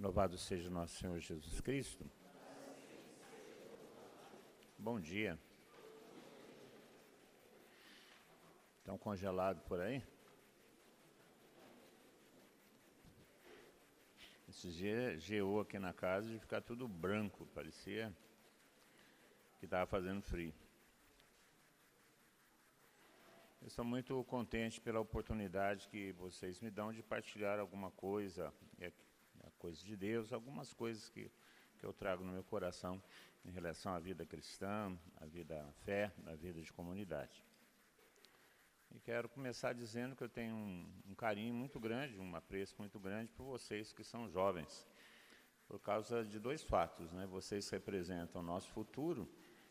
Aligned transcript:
Louvado 0.00 0.38
seja 0.38 0.70
nosso 0.70 0.96
Senhor 0.96 1.18
Jesus 1.18 1.60
Cristo. 1.60 2.08
Bom 4.78 5.00
dia. 5.00 5.36
Estão 8.78 8.96
congelados 8.96 9.60
por 9.64 9.80
aí? 9.80 10.00
Esses 14.48 14.72
dias 14.72 15.20
geou 15.20 15.60
aqui 15.60 15.80
na 15.80 15.92
casa 15.92 16.28
de 16.28 16.38
ficar 16.38 16.60
tudo 16.60 16.86
branco, 16.86 17.44
parecia 17.46 18.14
que 19.58 19.64
estava 19.64 19.84
fazendo 19.84 20.22
frio. 20.22 20.54
Eu 23.60 23.68
sou 23.68 23.84
muito 23.84 24.22
contente 24.24 24.80
pela 24.80 25.00
oportunidade 25.00 25.88
que 25.88 26.12
vocês 26.12 26.60
me 26.60 26.70
dão 26.70 26.92
de 26.92 27.02
partilhar 27.02 27.58
alguma 27.58 27.90
coisa 27.90 28.54
coisas 29.58 29.82
de 29.82 29.96
Deus, 29.96 30.32
algumas 30.32 30.72
coisas 30.72 31.08
que, 31.08 31.30
que 31.78 31.84
eu 31.84 31.92
trago 31.92 32.24
no 32.24 32.32
meu 32.32 32.44
coração 32.44 33.02
em 33.44 33.50
relação 33.50 33.94
à 33.94 33.98
vida 33.98 34.24
cristã, 34.24 34.96
à 35.16 35.26
vida 35.26 35.60
à 35.62 35.72
fé, 35.84 36.12
à 36.26 36.34
vida 36.34 36.60
de 36.60 36.72
comunidade. 36.72 37.44
E 38.90 38.98
quero 39.00 39.28
começar 39.28 39.74
dizendo 39.74 40.16
que 40.16 40.24
eu 40.24 40.28
tenho 40.28 40.54
um, 40.54 40.86
um 41.10 41.14
carinho 41.14 41.54
muito 41.54 41.78
grande, 41.78 42.18
um 42.18 42.34
apreço 42.34 42.74
muito 42.78 42.98
grande 42.98 43.30
por 43.32 43.44
vocês 43.44 43.92
que 43.92 44.02
são 44.02 44.28
jovens, 44.28 44.86
por 45.66 45.78
causa 45.78 46.24
de 46.24 46.38
dois 46.38 46.62
fatos, 46.62 47.12
né? 47.12 47.26
Vocês 47.26 47.68
representam 47.68 48.40
o 48.40 48.44
nosso 48.44 48.70
futuro 48.70 49.28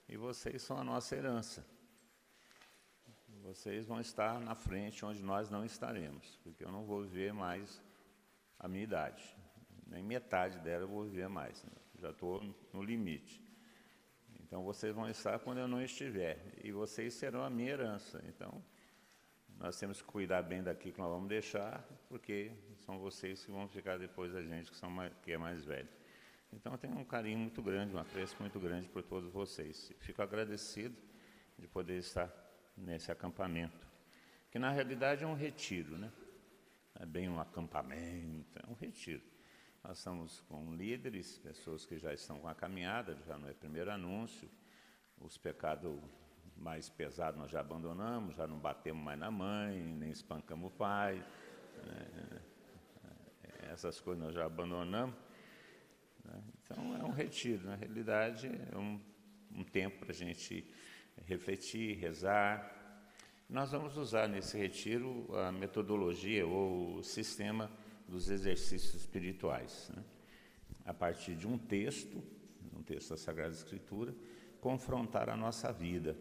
e 0.07 0.15
vocês 0.15 0.61
são 0.61 0.77
a 0.77 0.83
nossa 0.83 1.15
herança. 1.15 1.65
Vocês 3.41 3.87
vão 3.87 3.99
estar 3.99 4.39
na 4.39 4.55
frente 4.55 5.03
onde 5.05 5.23
nós 5.23 5.49
não 5.49 5.65
estaremos, 5.65 6.37
porque 6.43 6.63
eu 6.63 6.71
não 6.71 6.85
vou 6.85 7.03
viver 7.03 7.33
mais 7.33 7.81
a 8.59 8.67
minha 8.67 8.83
idade 8.83 9.36
nem 9.89 10.03
metade 10.03 10.59
dela 10.59 10.83
eu 10.83 10.87
vou 10.87 11.03
viver 11.03 11.27
mais. 11.27 11.63
Né? 11.63 11.71
Já 11.99 12.09
estou 12.11 12.41
no 12.73 12.83
limite. 12.83 13.41
Então 14.41 14.63
vocês 14.63 14.93
vão 14.93 15.09
estar 15.09 15.39
quando 15.39 15.59
eu 15.59 15.67
não 15.67 15.81
estiver. 15.81 16.39
E 16.63 16.71
vocês 16.71 17.13
serão 17.13 17.43
a 17.43 17.49
minha 17.49 17.71
herança. 17.71 18.23
Então 18.27 18.63
nós 19.57 19.77
temos 19.79 20.01
que 20.01 20.07
cuidar 20.07 20.41
bem 20.43 20.61
daqui 20.61 20.91
que 20.91 20.99
nós 20.99 21.09
vamos 21.09 21.27
deixar, 21.27 21.83
porque 22.07 22.51
são 22.85 22.99
vocês 22.99 23.43
que 23.43 23.51
vão 23.51 23.67
ficar 23.67 23.97
depois 23.97 24.31
da 24.31 24.41
gente 24.41 24.69
que, 24.69 24.77
são 24.77 24.89
mais, 24.89 25.11
que 25.23 25.31
é 25.31 25.37
mais 25.37 25.65
velho. 25.65 25.89
Então 26.53 26.71
eu 26.71 26.77
tenho 26.77 26.97
um 26.97 27.03
carinho 27.03 27.39
muito 27.39 27.61
grande, 27.61 27.93
um 27.93 27.99
apreço 27.99 28.35
muito 28.39 28.59
grande 28.59 28.87
por 28.87 29.03
todos 29.03 29.31
vocês. 29.31 29.91
Fico 29.99 30.21
agradecido 30.21 30.95
de 31.57 31.67
poder 31.67 31.97
estar 31.97 32.31
nesse 32.77 33.11
acampamento, 33.11 33.87
que 34.51 34.59
na 34.59 34.69
realidade 34.69 35.23
é 35.23 35.27
um 35.27 35.33
retiro, 35.33 35.97
né? 35.97 36.11
é 36.99 37.05
bem 37.05 37.29
um 37.29 37.39
acampamento, 37.39 38.59
é 38.59 38.69
um 38.69 38.73
retiro. 38.73 39.23
Nós 39.83 39.99
estamos 39.99 40.41
com 40.41 40.75
líderes, 40.75 41.37
pessoas 41.37 41.85
que 41.85 41.97
já 41.97 42.13
estão 42.13 42.39
com 42.39 42.47
a 42.47 42.55
caminhada, 42.55 43.17
já 43.25 43.37
não 43.37 43.47
é 43.47 43.53
primeiro 43.53 43.91
anúncio. 43.91 44.49
Os 45.19 45.37
pecados 45.37 45.99
mais 46.55 46.89
pesados 46.89 47.39
nós 47.39 47.51
já 47.51 47.61
abandonamos, 47.61 48.35
já 48.35 48.47
não 48.47 48.59
batemos 48.59 49.03
mais 49.03 49.19
na 49.19 49.31
mãe, 49.31 49.79
nem 49.81 50.11
espancamos 50.11 50.71
o 50.71 50.75
pai. 50.75 51.23
Né? 51.85 52.41
Essas 53.71 53.99
coisas 53.99 54.23
nós 54.23 54.33
já 54.33 54.45
abandonamos. 54.45 55.15
Né? 56.25 56.43
Então 56.63 56.95
é 56.95 57.03
um 57.03 57.11
retiro, 57.11 57.65
na 57.65 57.75
realidade 57.75 58.47
é 58.47 58.77
um, 58.77 58.99
um 59.51 59.63
tempo 59.63 59.99
para 59.99 60.11
a 60.11 60.15
gente 60.15 60.69
refletir, 61.25 61.97
rezar. 61.97 62.73
Nós 63.49 63.71
vamos 63.71 63.95
usar 63.95 64.27
nesse 64.27 64.57
retiro 64.57 65.33
a 65.37 65.51
metodologia 65.51 66.45
ou 66.45 66.97
o 66.97 67.03
sistema 67.03 67.71
dos 68.07 68.29
exercícios 68.29 68.95
espirituais. 68.95 69.91
Né? 69.93 70.03
A 70.85 70.93
partir 70.93 71.35
de 71.35 71.47
um 71.47 71.57
texto, 71.57 72.23
um 72.73 72.81
texto 72.81 73.09
da 73.09 73.17
Sagrada 73.17 73.53
Escritura, 73.53 74.15
confrontar 74.61 75.29
a 75.29 75.35
nossa 75.35 75.71
vida, 75.71 76.17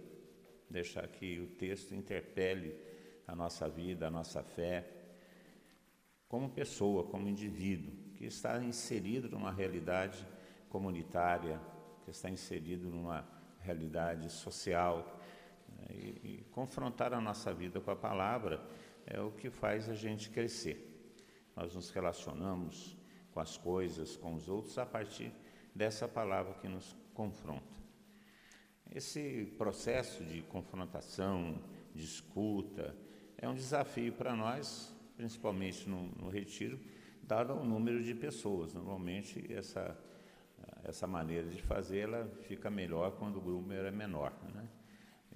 deixar 0.69 1.07
que 1.07 1.41
o 1.41 1.47
texto 1.47 1.95
interpele 1.95 2.77
a 3.27 3.35
nossa 3.35 3.69
vida, 3.69 4.09
a 4.09 4.11
nossa 4.11 4.43
fé, 4.43 4.89
como 6.29 6.51
pessoa, 6.51 7.05
como 7.05 7.29
indivíduo, 7.29 7.95
que 8.15 8.25
está 8.25 8.63
inserido 8.63 9.29
numa 9.29 9.53
realidade 9.53 10.27
comunitária, 10.69 11.61
que 12.05 12.11
está 12.11 12.29
inserido 12.29 12.91
numa 12.91 13.25
realidade 13.61 14.31
social. 14.31 15.21
Né? 15.69 15.87
E, 15.91 16.41
e 16.41 16.47
confrontar 16.51 17.13
a 17.13 17.21
nossa 17.21 17.55
vida 17.55 17.81
com 17.81 17.91
a 17.91 17.97
palavra 17.97 18.61
é 19.07 19.21
o 19.21 19.31
que 19.31 19.51
faz 19.51 19.89
a 19.89 19.95
gente 19.95 20.31
crescer 20.31 20.96
nós 21.57 21.75
nos 21.75 21.91
relacionamos 21.91 22.97
com 23.33 23.41
as 23.41 23.57
coisas, 23.57 24.17
com 24.17 24.35
os 24.35 24.49
outros, 24.49 24.77
a 24.79 24.85
partir 24.87 25.33
dessa 25.75 26.07
palavra 26.07 26.55
que 26.55 26.69
nos 26.69 26.95
confronta. 27.15 27.75
Esse 28.91 29.53
processo 29.59 30.25
de 30.25 30.43
confrontação, 30.43 31.61
de 31.95 32.05
escuta, 32.05 32.95
é 33.37 33.49
um 33.49 33.55
desafio 33.55 34.13
para 34.13 34.37
nós, 34.37 34.95
principalmente 35.17 35.89
no, 35.89 36.07
no 36.13 36.29
retiro, 36.29 36.79
dado 37.23 37.55
o 37.55 37.65
número 37.65 38.03
de 38.03 38.15
pessoas. 38.15 38.73
Normalmente, 38.73 39.45
essa, 39.53 39.99
essa 40.85 41.07
maneira 41.07 41.49
de 41.49 41.63
fazer 41.63 42.01
ela 42.01 42.27
fica 42.43 42.71
melhor 42.71 43.13
quando 43.19 43.37
o 43.37 43.41
grupo 43.41 43.73
é 43.73 43.91
menor. 43.91 44.33
Né? 44.55 44.69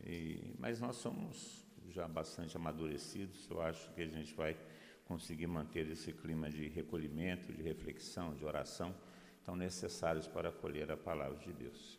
E, 0.05 0.55
mas 0.59 0.81
nós 0.81 0.97
somos 0.97 1.67
já 1.91 2.07
bastante 2.07 2.57
amadurecidos, 2.57 3.49
eu 3.51 3.61
acho 3.61 3.91
que 3.93 4.03
a 4.03 4.07
gente 4.07 4.33
vai 4.35 4.57
conseguir 5.11 5.49
manter 5.49 5.91
esse 5.91 6.13
clima 6.13 6.49
de 6.49 6.69
recolhimento, 6.69 7.53
de 7.53 7.61
reflexão, 7.61 8.33
de 8.33 8.45
oração, 8.45 8.95
tão 9.43 9.57
necessários 9.57 10.29
para 10.29 10.51
acolher 10.51 10.89
a 10.93 10.97
palavra 10.97 11.37
de 11.37 11.53
Deus. 11.53 11.99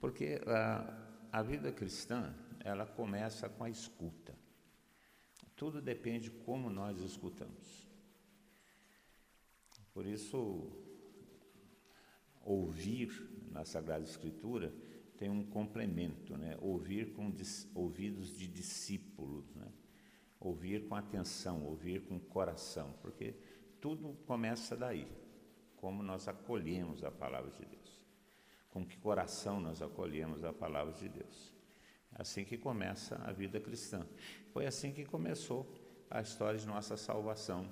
Porque 0.00 0.40
a, 0.44 1.38
a 1.38 1.40
vida 1.40 1.70
cristã, 1.70 2.34
ela 2.64 2.84
começa 2.84 3.48
com 3.48 3.62
a 3.62 3.70
escuta. 3.70 4.36
Tudo 5.54 5.80
depende 5.80 6.24
de 6.24 6.30
como 6.32 6.68
nós 6.68 7.00
escutamos. 7.00 7.88
Por 9.94 10.04
isso, 10.04 10.68
ouvir 12.42 13.08
na 13.52 13.64
Sagrada 13.64 14.02
Escritura 14.02 14.74
tem 15.16 15.30
um 15.30 15.44
complemento, 15.44 16.36
né? 16.36 16.58
ouvir 16.60 17.12
com 17.12 17.32
ouvidos 17.72 18.36
de 18.36 18.48
discípulos. 18.48 19.54
Né? 19.54 19.68
Ouvir 20.40 20.88
com 20.88 20.94
atenção, 20.94 21.64
ouvir 21.66 22.00
com 22.06 22.18
coração, 22.18 22.94
porque 23.02 23.34
tudo 23.80 24.16
começa 24.26 24.76
daí. 24.76 25.06
Como 25.76 26.02
nós 26.02 26.28
acolhemos 26.28 27.04
a 27.04 27.10
palavra 27.10 27.50
de 27.50 27.64
Deus. 27.64 28.04
Com 28.70 28.84
que 28.84 28.98
coração 28.98 29.60
nós 29.60 29.80
acolhemos 29.80 30.44
a 30.44 30.52
palavra 30.52 30.92
de 30.92 31.08
Deus. 31.08 31.54
É 32.12 32.22
assim 32.22 32.44
que 32.44 32.58
começa 32.58 33.16
a 33.24 33.32
vida 33.32 33.60
cristã. 33.60 34.06
Foi 34.52 34.66
assim 34.66 34.92
que 34.92 35.04
começou 35.04 35.66
a 36.10 36.20
história 36.20 36.58
de 36.58 36.66
nossa 36.66 36.96
salvação. 36.96 37.66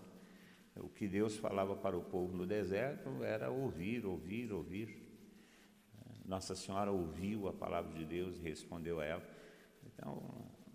O 0.77 0.89
que 0.89 1.09
Deus 1.09 1.37
falava 1.37 1.77
para 1.77 1.99
o 1.99 2.03
povo 2.03 2.37
no 2.37 2.47
deserto 2.47 3.23
era 3.25 3.51
ouvir, 3.51 4.07
ouvir, 4.07 4.53
ouvir. 4.53 5.09
Nossa 6.25 6.55
Senhora 6.55 6.93
ouviu 6.93 7.49
a 7.49 7.53
palavra 7.53 7.93
de 7.93 8.05
Deus 8.05 8.37
e 8.37 8.41
respondeu 8.41 9.01
a 9.01 9.05
ela. 9.05 9.29
Então, 9.85 10.15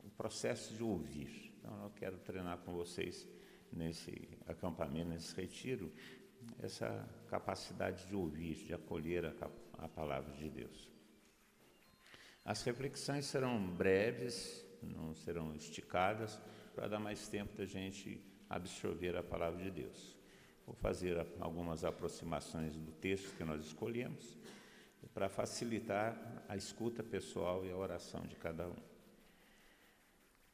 o 0.04 0.10
processo 0.10 0.74
de 0.76 0.84
ouvir. 0.84 1.53
Então, 1.64 1.82
eu 1.86 1.92
quero 1.92 2.18
treinar 2.18 2.58
com 2.58 2.74
vocês 2.74 3.26
nesse 3.72 4.38
acampamento, 4.46 5.12
nesse 5.12 5.34
retiro, 5.34 5.90
essa 6.60 7.08
capacidade 7.30 8.06
de 8.06 8.14
ouvir, 8.14 8.56
de 8.66 8.74
acolher 8.74 9.26
a, 9.26 9.34
a 9.78 9.88
palavra 9.88 10.34
de 10.34 10.50
Deus. 10.50 10.90
As 12.44 12.62
reflexões 12.64 13.28
serão 13.28 13.66
breves, 13.66 14.66
não 14.82 15.16
serão 15.16 15.56
esticadas, 15.56 16.38
para 16.76 16.90
dar 16.90 17.00
mais 17.00 17.30
tempo 17.30 17.56
da 17.56 17.66
gente 17.66 18.22
absorver 18.50 19.16
a 19.16 19.24
palavra 19.24 19.64
de 19.64 19.72
Deus. 19.72 20.18
Vou 20.66 20.76
fazer 20.76 21.16
algumas 21.40 21.86
aproximações 21.86 22.76
do 22.76 22.92
texto 22.92 23.38
que 23.38 23.44
nós 23.46 23.66
escolhemos, 23.66 24.38
para 25.14 25.30
facilitar 25.30 26.44
a 26.50 26.58
escuta 26.58 27.02
pessoal 27.02 27.66
e 27.66 27.72
a 27.72 27.78
oração 27.78 28.24
de 28.24 28.36
cada 28.36 28.68
um. 28.68 28.93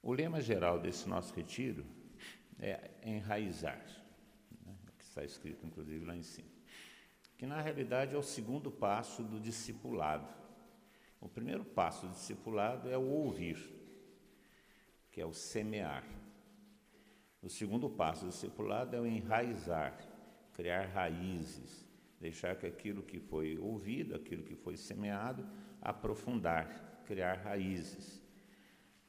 O 0.01 0.13
lema 0.13 0.40
geral 0.40 0.80
desse 0.80 1.07
nosso 1.10 1.34
retiro 1.34 1.86
é 2.57 2.90
enraizar, 3.04 3.86
né, 4.66 4.74
que 4.98 5.04
está 5.04 5.24
escrito 5.24 5.66
inclusive 5.66 6.06
lá 6.06 6.16
em 6.16 6.24
cima, 6.24 6.48
que 7.38 7.46
na 7.46 7.62
realidade 7.62 8.16
é 8.16 8.18
o 8.18 8.24
segundo 8.24 8.72
passo 8.72 9.24
do 9.24 9.40
discipulado. 9.40 10.28
O 11.19 11.28
primeiro 11.28 11.66
passo 11.66 12.07
do 12.07 12.13
discipulado 12.13 12.90
é 12.90 12.98
o 12.98 13.10
ouvir, 13.10 13.57
que 15.12 15.19
é 15.19 15.25
o 15.25 15.34
semear. 15.34 16.06
O 17.42 17.50
segundo 17.50 17.90
passo 17.90 18.25
do 18.25 18.31
discipulado 18.31 18.96
é 18.96 19.01
o 19.01 19.06
enraizar, 19.06 19.98
criar 20.54 20.86
raízes, 20.88 21.86
deixar 22.22 22.56
que 22.56 22.66
aquilo 22.66 23.04
que 23.04 23.19
foi 23.19 23.57
ouvido, 23.57 24.16
aquilo 24.16 24.44
que 24.44 24.56
foi 24.56 24.78
semeado, 24.78 25.46
aprofundar, 25.81 27.04
criar 27.06 27.36
raízes 27.36 28.19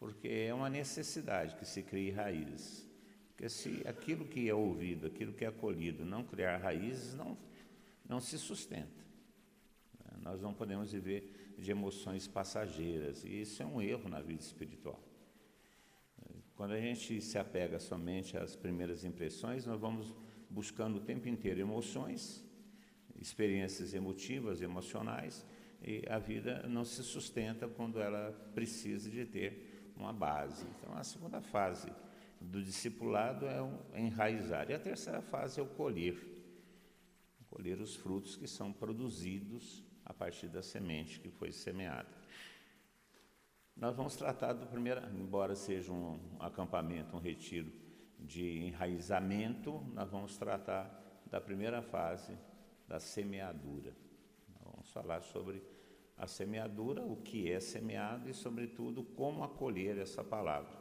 porque 0.00 0.28
é 0.28 0.54
uma 0.54 0.70
necessidade 0.70 1.54
que 1.56 1.66
se 1.66 1.82
crie 1.82 2.10
raízes. 2.10 2.88
Porque 3.28 3.50
se 3.50 3.86
aquilo 3.86 4.24
que 4.24 4.48
é 4.48 4.54
ouvido, 4.54 5.06
aquilo 5.06 5.34
que 5.34 5.44
é 5.44 5.48
acolhido, 5.48 6.06
não 6.06 6.24
criar 6.24 6.56
raízes, 6.56 7.14
não, 7.14 7.36
não 8.08 8.18
se 8.18 8.38
sustenta. 8.38 8.98
Nós 10.22 10.40
não 10.40 10.52
podemos 10.52 10.92
viver 10.92 11.54
de 11.58 11.70
emoções 11.70 12.26
passageiras, 12.26 13.24
e 13.24 13.42
isso 13.42 13.62
é 13.62 13.66
um 13.66 13.80
erro 13.80 14.08
na 14.08 14.20
vida 14.20 14.42
espiritual. 14.42 15.00
Quando 16.56 16.72
a 16.72 16.80
gente 16.80 17.20
se 17.20 17.38
apega 17.38 17.78
somente 17.78 18.36
às 18.36 18.54
primeiras 18.56 19.04
impressões, 19.04 19.64
nós 19.64 19.80
vamos 19.80 20.14
buscando 20.48 20.96
o 20.96 21.00
tempo 21.00 21.28
inteiro 21.28 21.60
emoções, 21.60 22.44
experiências 23.18 23.94
emotivas, 23.94 24.60
emocionais, 24.60 25.46
e 25.82 26.02
a 26.08 26.18
vida 26.18 26.66
não 26.68 26.84
se 26.84 27.02
sustenta 27.02 27.66
quando 27.66 28.00
ela 28.00 28.32
precisa 28.54 29.08
de 29.08 29.24
ter 29.24 29.69
uma 30.00 30.12
base. 30.12 30.66
Então, 30.78 30.96
a 30.96 31.04
segunda 31.04 31.40
fase 31.40 31.92
do 32.40 32.62
discipulado 32.62 33.46
é 33.46 33.60
o 33.62 33.78
enraizar, 33.94 34.70
e 34.70 34.74
a 34.74 34.78
terceira 34.78 35.20
fase 35.20 35.60
é 35.60 35.62
o 35.62 35.66
colher 35.66 36.40
colher 37.50 37.80
os 37.80 37.96
frutos 37.96 38.36
que 38.36 38.46
são 38.46 38.72
produzidos 38.72 39.84
a 40.04 40.14
partir 40.14 40.48
da 40.48 40.62
semente 40.62 41.18
que 41.18 41.28
foi 41.28 41.50
semeada. 41.50 42.08
Nós 43.76 43.96
vamos 43.96 44.14
tratar 44.14 44.52
do 44.52 44.66
primeiro, 44.66 45.00
embora 45.16 45.54
seja 45.56 45.92
um 45.92 46.18
acampamento, 46.38 47.16
um 47.16 47.20
retiro 47.20 47.72
de 48.18 48.58
enraizamento, 48.66 49.80
nós 49.94 50.10
vamos 50.10 50.36
tratar 50.36 51.22
da 51.26 51.40
primeira 51.40 51.82
fase 51.82 52.36
da 52.86 53.00
semeadura. 53.00 53.96
Vamos 54.64 54.90
falar 54.92 55.22
sobre 55.22 55.62
a 56.20 56.26
semeadura, 56.26 57.02
o 57.02 57.16
que 57.16 57.50
é 57.50 57.58
semeado 57.58 58.28
e, 58.28 58.34
sobretudo, 58.34 59.02
como 59.02 59.42
acolher 59.42 59.98
essa 59.98 60.22
palavra, 60.22 60.78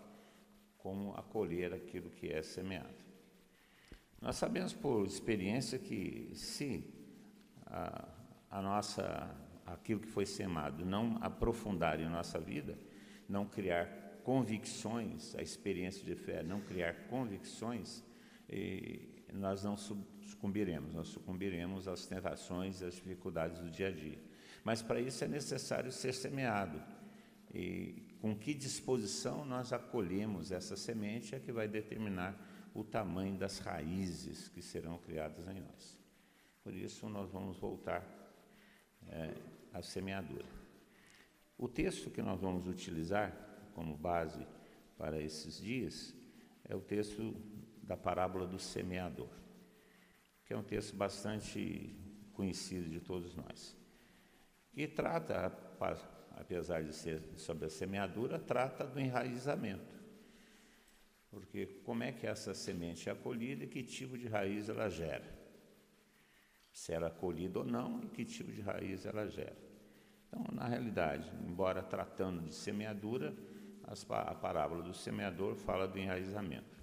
como 0.77 1.15
acolher 1.15 1.74
aquilo 1.74 2.09
que 2.09 2.27
é 2.27 2.41
semeado. 2.41 3.00
Nós 4.21 4.36
sabemos 4.36 4.74
por 4.74 5.06
experiência 5.06 5.80
que 5.80 6.31
se 6.36 6.83
a, 7.65 8.07
a 8.51 8.62
nossa 8.62 9.33
aquilo 9.65 10.00
que 10.00 10.07
foi 10.07 10.25
semado 10.25 10.86
não 10.86 11.18
aprofundar 11.21 12.00
em 12.00 12.09
nossa 12.09 12.39
vida, 12.39 12.77
não 13.27 13.45
criar 13.45 13.88
convicções, 14.24 15.36
a 15.36 15.41
experiência 15.41 16.03
de 16.03 16.15
fé, 16.15 16.44
não 16.44 16.59
criar 16.59 17.07
convicções, 17.07 18.03
nós 19.31 19.63
não 19.63 19.77
sucumbiremos, 19.77 20.94
nós 20.94 21.07
sucumbiremos 21.07 21.88
às 21.88 22.06
tentações 22.07 22.81
e 22.81 22.86
às 22.86 22.95
dificuldades 22.95 23.59
do 23.59 23.69
dia 23.69 23.88
a 23.88 23.91
dia. 23.91 24.19
Mas 24.64 24.82
para 24.82 25.00
isso 25.00 25.24
é 25.24 25.28
necessário 25.28 25.92
ser 25.92 26.14
semeado. 26.14 26.82
E 27.54 28.10
com 28.20 28.36
que 28.36 28.54
disposição 28.54 29.46
nós 29.46 29.72
acolhemos 29.72 30.52
essa 30.52 30.76
semente 30.76 31.34
é 31.36 31.40
que 31.40 31.52
vai 31.52 31.68
determinar 31.68 32.38
o 32.74 32.84
tamanho 32.84 33.38
das 33.38 33.60
raízes 33.60 34.48
que 34.50 34.62
serão 34.62 34.98
criadas 34.98 35.48
em 35.48 35.62
nós. 35.62 35.98
Por 36.64 36.74
isso, 36.74 37.10
nós 37.10 37.32
vamos 37.32 37.58
voltar 37.58 38.06
é, 39.08 39.34
à 39.74 39.82
semeadura. 39.82 40.46
O 41.58 41.68
texto 41.68 42.10
que 42.10 42.22
nós 42.22 42.40
vamos 42.40 42.68
utilizar 42.68 43.34
como 43.74 43.98
base 43.98 44.46
para 44.98 45.22
esses 45.22 45.58
dias 45.58 46.14
é 46.64 46.76
o 46.76 46.82
texto 46.82 47.36
da 47.82 47.98
parábola 47.98 48.46
do 48.46 48.60
semeador, 48.60 49.30
que 50.46 50.54
é 50.54 50.58
um 50.58 50.64
texto 50.64 50.96
bastante 50.96 51.96
conhecido 52.34 52.90
de 52.90 53.00
todos 53.00 53.36
nós, 53.36 53.76
que 54.74 54.88
trata, 54.88 55.51
apesar 56.31 56.83
de 56.83 56.94
ser 56.94 57.21
sobre 57.38 57.66
a 57.66 57.69
semeadura, 57.69 58.39
trata 58.39 58.86
do 58.86 59.00
enraizamento. 59.00 59.98
Porque 61.30 61.66
como 61.83 62.04
é 62.04 62.12
que 62.12 62.25
essa 62.25 62.54
semente 62.54 63.10
é 63.10 63.12
acolhida 63.12 63.63
e 63.63 63.68
que 63.68 63.83
tipo 63.83 64.18
de 64.18 64.27
raiz 64.27 64.68
ela 64.69 64.89
gera? 64.89 65.38
Se 66.71 66.92
ela 66.92 67.07
é 67.07 67.10
acolhida 67.10 67.60
ou 67.60 67.66
não 67.66 68.01
e 68.04 68.07
que 68.07 68.25
tipo 68.25 68.51
de 68.51 68.62
raiz 68.62 69.06
ela 69.06 69.27
gera. 69.27 69.57
Então, 70.27 70.45
na 70.54 70.68
realidade, 70.68 71.30
embora 71.48 71.81
tratando 71.81 72.42
de 72.42 72.54
semeadura, 72.54 73.36
a 73.83 74.36
parábola 74.36 74.83
do 74.83 74.94
semeador 74.94 75.56
fala 75.56 75.88
do 75.88 75.98
enraizamento. 75.98 76.77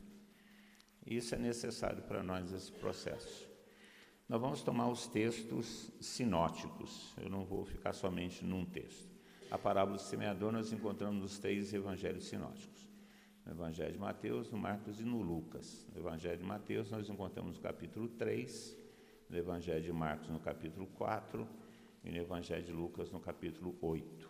Isso 1.06 1.36
é 1.36 1.38
necessário 1.38 2.02
para 2.02 2.22
nós 2.22 2.52
esse 2.52 2.72
processo. 2.72 3.45
Nós 4.28 4.40
vamos 4.40 4.60
tomar 4.60 4.88
os 4.88 5.06
textos 5.06 5.92
sinóticos, 6.00 7.14
eu 7.16 7.30
não 7.30 7.44
vou 7.44 7.64
ficar 7.64 7.92
somente 7.92 8.44
num 8.44 8.64
texto. 8.64 9.08
A 9.48 9.56
parábola 9.56 9.96
do 9.96 10.02
semeador 10.02 10.50
nós 10.50 10.72
encontramos 10.72 11.22
nos 11.22 11.38
três 11.38 11.72
evangelhos 11.72 12.24
sinóticos. 12.24 12.88
No 13.44 13.52
Evangelho 13.52 13.92
de 13.92 13.98
Mateus, 14.00 14.50
no 14.50 14.58
Marcos 14.58 14.98
e 14.98 15.04
no 15.04 15.22
Lucas. 15.22 15.86
No 15.94 16.00
Evangelho 16.00 16.38
de 16.38 16.42
Mateus 16.42 16.90
nós 16.90 17.08
encontramos 17.08 17.56
no 17.56 17.62
capítulo 17.62 18.08
3, 18.08 18.76
no 19.30 19.36
Evangelho 19.36 19.84
de 19.84 19.92
Marcos 19.92 20.28
no 20.28 20.40
capítulo 20.40 20.88
4 20.88 21.48
e 22.02 22.10
no 22.10 22.16
Evangelho 22.16 22.64
de 22.64 22.72
Lucas, 22.72 23.12
no 23.12 23.20
capítulo 23.20 23.78
8. 23.80 24.28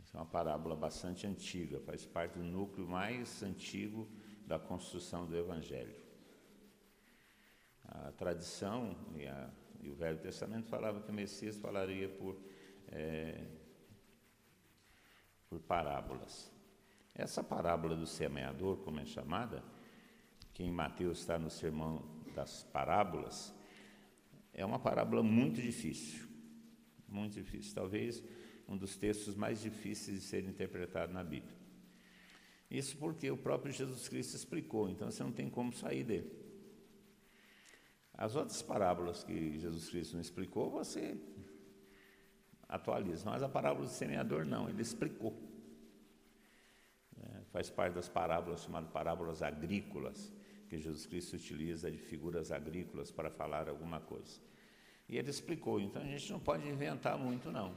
Essa 0.00 0.16
é 0.16 0.20
uma 0.20 0.26
parábola 0.26 0.74
bastante 0.74 1.26
antiga, 1.26 1.78
faz 1.80 2.06
parte 2.06 2.38
do 2.38 2.44
núcleo 2.44 2.88
mais 2.88 3.42
antigo 3.42 4.08
da 4.46 4.58
construção 4.58 5.26
do 5.26 5.36
Evangelho. 5.36 5.99
A 7.90 8.12
tradição 8.12 8.96
e, 9.16 9.26
a, 9.26 9.50
e 9.82 9.90
o 9.90 9.94
Velho 9.94 10.18
Testamento 10.18 10.68
falava 10.68 11.00
que 11.00 11.10
o 11.10 11.14
Messias 11.14 11.56
falaria 11.56 12.08
por, 12.08 12.40
é, 12.88 13.44
por 15.48 15.58
parábolas. 15.60 16.52
Essa 17.12 17.42
parábola 17.42 17.96
do 17.96 18.06
semeador, 18.06 18.76
como 18.78 19.00
é 19.00 19.04
chamada, 19.04 19.62
que 20.54 20.62
em 20.62 20.70
Mateus 20.70 21.18
está 21.18 21.38
no 21.38 21.50
sermão 21.50 22.02
das 22.34 22.62
parábolas, 22.62 23.52
é 24.52 24.64
uma 24.64 24.78
parábola 24.78 25.22
muito 25.22 25.60
difícil, 25.60 26.28
muito 27.08 27.34
difícil, 27.34 27.74
talvez 27.74 28.22
um 28.68 28.76
dos 28.76 28.96
textos 28.96 29.34
mais 29.34 29.60
difíceis 29.60 30.20
de 30.20 30.24
ser 30.24 30.44
interpretado 30.44 31.12
na 31.12 31.24
Bíblia. 31.24 31.58
Isso 32.70 32.96
porque 32.98 33.28
o 33.28 33.36
próprio 33.36 33.72
Jesus 33.72 34.08
Cristo 34.08 34.36
explicou, 34.36 34.88
então 34.88 35.10
você 35.10 35.24
não 35.24 35.32
tem 35.32 35.50
como 35.50 35.72
sair 35.72 36.04
dele. 36.04 36.39
As 38.14 38.36
outras 38.36 38.60
parábolas 38.62 39.24
que 39.24 39.58
Jesus 39.58 39.88
Cristo 39.88 40.14
não 40.14 40.20
explicou, 40.20 40.70
você 40.70 41.16
atualiza, 42.68 43.28
mas 43.28 43.42
a 43.42 43.48
parábola 43.48 43.86
do 43.86 43.92
semeador 43.92 44.44
não, 44.44 44.68
ele 44.68 44.82
explicou. 44.82 45.34
É, 47.20 47.42
faz 47.50 47.68
parte 47.70 47.94
das 47.94 48.08
parábolas 48.08 48.62
chamadas 48.62 48.90
parábolas 48.90 49.42
agrícolas, 49.42 50.32
que 50.68 50.78
Jesus 50.78 51.06
Cristo 51.06 51.34
utiliza 51.34 51.90
de 51.90 51.98
figuras 51.98 52.52
agrícolas 52.52 53.10
para 53.10 53.30
falar 53.30 53.68
alguma 53.68 54.00
coisa. 54.00 54.40
E 55.08 55.18
ele 55.18 55.28
explicou, 55.28 55.80
então 55.80 56.00
a 56.00 56.04
gente 56.06 56.30
não 56.30 56.38
pode 56.38 56.68
inventar 56.68 57.18
muito, 57.18 57.50
não. 57.50 57.74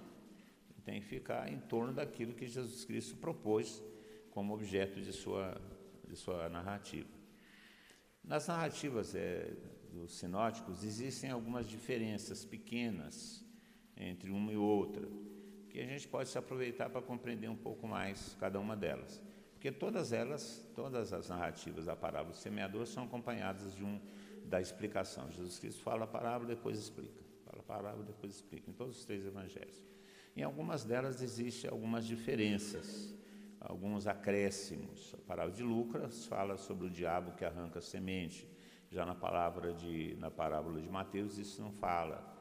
Tem 0.85 0.99
que 0.99 1.07
ficar 1.07 1.51
em 1.51 1.59
torno 1.59 1.93
daquilo 1.93 2.33
que 2.33 2.45
Jesus 2.45 2.85
Cristo 2.85 3.15
propôs 3.15 3.81
como 4.29 4.53
objeto 4.53 5.01
de 5.01 5.11
sua, 5.11 5.59
de 6.07 6.15
sua 6.15 6.49
narrativa. 6.49 7.09
Nas 8.23 8.47
narrativas 8.47 9.15
é, 9.15 9.51
dos 9.93 10.15
sinóticos 10.15 10.83
existem 10.83 11.29
algumas 11.29 11.67
diferenças 11.69 12.43
pequenas 12.43 13.45
entre 13.95 14.31
uma 14.31 14.51
e 14.51 14.57
outra, 14.57 15.07
que 15.69 15.79
a 15.79 15.85
gente 15.85 16.07
pode 16.07 16.29
se 16.29 16.37
aproveitar 16.37 16.89
para 16.89 17.01
compreender 17.01 17.47
um 17.47 17.55
pouco 17.55 17.87
mais 17.87 18.35
cada 18.39 18.59
uma 18.59 18.75
delas. 18.75 19.21
Porque 19.53 19.71
todas 19.71 20.11
elas, 20.11 20.67
todas 20.75 21.13
as 21.13 21.29
narrativas 21.29 21.85
da 21.85 21.95
parábola 21.95 22.33
do 22.33 22.37
semeador 22.37 22.85
são 22.85 23.05
acompanhadas 23.05 23.73
de 23.75 23.83
um 23.83 24.01
da 24.45 24.59
explicação. 24.59 25.31
Jesus 25.31 25.57
Cristo 25.57 25.81
fala 25.81 26.03
a 26.03 26.07
parábola, 26.07 26.49
depois 26.49 26.77
explica. 26.77 27.23
Fala 27.45 27.59
a 27.59 27.63
parábola, 27.63 28.03
depois 28.03 28.33
explica. 28.33 28.69
Em 28.69 28.73
todos 28.73 28.97
os 28.99 29.05
três 29.05 29.25
evangelhos. 29.25 29.81
Em 30.35 30.43
algumas 30.43 30.83
delas 30.83 31.21
existem 31.21 31.69
algumas 31.69 32.05
diferenças, 32.05 33.13
alguns 33.59 34.07
acréscimos. 34.07 35.13
A 35.13 35.21
parábola 35.21 35.55
de 35.55 35.63
Lucas 35.63 36.25
fala 36.25 36.57
sobre 36.57 36.87
o 36.87 36.89
diabo 36.89 37.33
que 37.33 37.45
arranca 37.45 37.79
a 37.79 37.81
semente. 37.81 38.47
Já 38.93 39.07
na 39.07 39.15
palavra 39.15 39.73
de, 39.73 40.15
na 40.19 40.29
parábola 40.29 40.79
de 40.79 40.87
Mateus 40.87 41.39
isso 41.39 41.59
não 41.63 41.71
fala. 41.71 42.31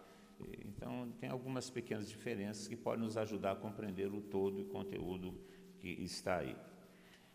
Então 0.67 1.11
tem 1.19 1.31
algumas 1.31 1.71
pequenas 1.71 2.07
diferenças 2.07 2.69
que 2.69 2.77
podem 2.77 3.05
nos 3.05 3.17
ajudar 3.17 3.53
a 3.53 3.57
compreender 3.57 4.13
o 4.13 4.21
todo 4.21 4.59
e 4.59 4.63
o 4.63 4.67
conteúdo 4.67 5.35
que 5.81 5.89
está 5.89 6.41
aí. 6.41 6.55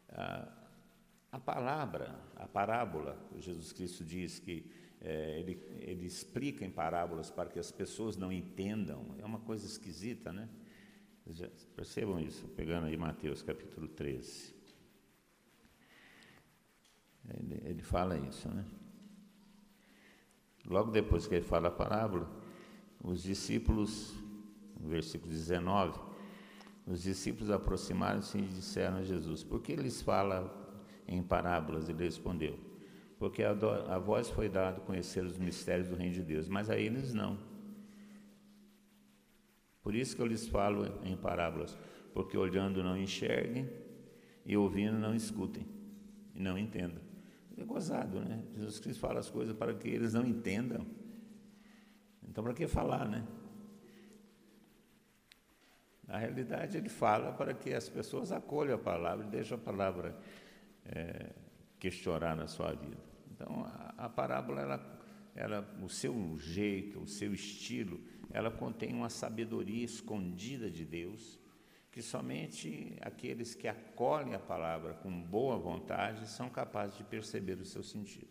Ah, 0.10 0.48
a 1.32 1.40
palavra, 1.40 2.16
a 2.36 2.48
parábola, 2.48 3.18
Jesus 3.38 3.74
Cristo 3.74 4.06
diz 4.06 4.38
que 4.38 4.70
é, 5.02 5.40
ele, 5.40 5.60
ele 5.80 6.06
explica 6.06 6.64
em 6.64 6.70
parábolas 6.70 7.32
para 7.32 7.50
que 7.50 7.58
as 7.58 7.72
pessoas 7.72 8.16
não 8.18 8.32
entendam, 8.32 9.16
é 9.18 9.26
uma 9.26 9.40
coisa 9.40 9.66
esquisita, 9.66 10.32
né? 10.32 10.48
Já 11.26 11.50
percebam 11.76 12.20
isso, 12.20 12.48
pegando 12.50 12.86
aí 12.86 12.96
Mateus 12.96 13.42
capítulo 13.42 13.88
13. 13.88 14.56
Ele, 17.34 17.62
ele 17.66 17.82
fala 17.82 18.16
isso, 18.18 18.48
né? 18.48 18.64
Logo 20.68 20.92
depois 20.92 21.26
que 21.26 21.36
ele 21.36 21.46
fala 21.46 21.70
a 21.70 21.72
parábola, 21.72 22.30
os 23.02 23.24
discípulos, 23.24 24.14
no 24.80 24.90
versículo 24.90 25.32
19, 25.32 26.00
os 26.86 27.04
discípulos 27.04 27.50
aproximaram-se 27.50 28.38
e 28.38 28.42
disseram 28.42 28.98
a 28.98 29.04
Jesus: 29.04 29.44
Por 29.44 29.62
que 29.62 29.72
eles 29.72 30.02
falam, 30.02 30.50
em 31.08 31.24
parábolas? 31.24 31.88
Ele 31.88 32.04
respondeu: 32.04 32.60
Porque 33.18 33.44
a, 33.44 33.54
do, 33.54 33.70
a 33.70 33.98
vós 33.98 34.30
foi 34.30 34.50
dado 34.50 34.82
conhecer 34.82 35.24
os 35.24 35.38
mistérios 35.38 35.88
do 35.88 35.96
reino 35.96 36.14
de 36.14 36.24
Deus, 36.24 36.50
mas 36.50 36.70
a 36.70 36.78
eles 36.78 37.14
não. 37.14 37.38
Por 39.82 39.96
isso 39.96 40.18
que 40.18 40.22
eu 40.22 40.26
lhes 40.26 40.48
falo 40.48 40.86
em 41.04 41.16
parábolas, 41.16 41.78
porque 42.14 42.38
olhando 42.38 42.84
não 42.84 42.98
enxerguem 42.98 43.70
e 44.46 44.58
ouvindo 44.58 44.98
não 44.98 45.16
escutem 45.16 45.66
e 46.36 46.42
não 46.42 46.58
entendam. 46.58 47.07
É 47.58 47.64
gozado, 47.64 48.20
né? 48.20 48.44
Jesus 48.54 48.80
Cristo 48.80 49.00
fala 49.00 49.20
as 49.20 49.30
coisas 49.30 49.56
para 49.56 49.74
que 49.74 49.88
eles 49.88 50.14
não 50.14 50.26
entendam. 50.26 50.86
Então, 52.22 52.44
para 52.44 52.54
que 52.54 52.68
falar, 52.68 53.08
né? 53.08 53.26
Na 56.08 56.18
realidade, 56.18 56.78
ele 56.78 56.88
fala 56.88 57.34
para 57.34 57.54
que 57.54 57.74
as 57.74 57.90
pessoas 57.90 58.32
acolham 58.32 58.76
a 58.76 58.78
palavra 58.78 59.26
e 59.26 59.30
deixem 59.30 59.56
a 59.56 59.60
palavra 59.60 60.16
é, 60.86 61.32
questionar 61.80 62.36
na 62.36 62.48
sua 62.48 62.74
vida. 62.74 62.98
Então, 63.32 63.66
a, 63.66 64.06
a 64.06 64.10
parábola, 64.10 64.62
ela, 64.62 65.00
ela, 65.36 65.78
o 65.84 65.90
seu 65.90 66.38
jeito, 66.38 67.02
o 67.02 67.08
seu 67.08 67.34
estilo, 67.34 68.00
ela 68.30 68.52
contém 68.52 68.94
uma 68.94 69.10
sabedoria 69.10 69.84
escondida 69.84 70.70
de 70.70 70.86
Deus, 70.86 71.40
que 71.98 72.04
somente 72.04 72.96
aqueles 73.02 73.56
que 73.56 73.68
acolhem 73.68 74.36
a 74.36 74.40
palavra 74.40 74.94
com 74.94 75.10
boa 75.20 75.58
vontade 75.58 76.30
são 76.30 76.48
capazes 76.48 76.96
de 76.96 77.04
perceber 77.04 77.60
o 77.60 77.66
seu 77.66 77.82
sentido. 77.82 78.30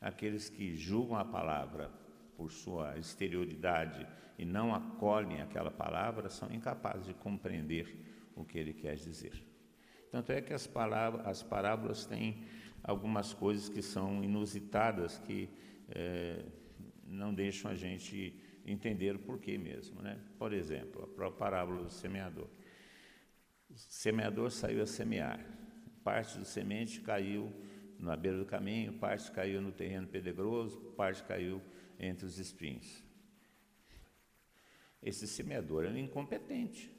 Aqueles 0.00 0.48
que 0.48 0.74
julgam 0.74 1.18
a 1.18 1.26
palavra 1.26 1.90
por 2.34 2.50
sua 2.50 2.96
exterioridade 2.96 4.08
e 4.38 4.46
não 4.46 4.74
acolhem 4.74 5.42
aquela 5.42 5.70
palavra 5.70 6.30
são 6.30 6.50
incapazes 6.50 7.04
de 7.04 7.12
compreender 7.12 8.32
o 8.34 8.46
que 8.46 8.56
ele 8.56 8.72
quer 8.72 8.94
dizer. 8.94 9.44
Tanto 10.10 10.32
é 10.32 10.40
que 10.40 10.54
as, 10.54 10.66
palavras, 10.66 11.26
as 11.26 11.42
parábolas 11.42 12.06
têm 12.06 12.46
algumas 12.82 13.34
coisas 13.34 13.68
que 13.68 13.82
são 13.82 14.24
inusitadas, 14.24 15.18
que 15.18 15.50
é, 15.90 16.42
não 17.06 17.34
deixam 17.34 17.70
a 17.70 17.74
gente 17.74 18.34
entender 18.64 19.14
o 19.14 19.18
porquê 19.18 19.58
mesmo. 19.58 20.00
Né? 20.00 20.20
Por 20.38 20.52
exemplo, 20.52 21.04
a 21.04 21.06
própria 21.06 21.38
parábola 21.38 21.84
do 21.84 21.90
semeador. 21.90 22.48
O 23.70 23.76
semeador 23.76 24.50
saiu 24.50 24.82
a 24.82 24.86
semear. 24.86 25.44
Parte 26.02 26.38
do 26.38 26.44
semente 26.44 27.00
caiu 27.00 27.52
na 27.98 28.16
beira 28.16 28.38
do 28.38 28.44
caminho, 28.44 28.92
parte 28.98 29.30
caiu 29.30 29.62
no 29.62 29.72
terreno 29.72 30.06
pedregoso, 30.06 30.78
parte 30.96 31.22
caiu 31.24 31.62
entre 31.98 32.26
os 32.26 32.38
espinhos. 32.38 33.02
Esse 35.02 35.26
semeador 35.26 35.84
é 35.84 35.98
incompetente. 35.98 36.92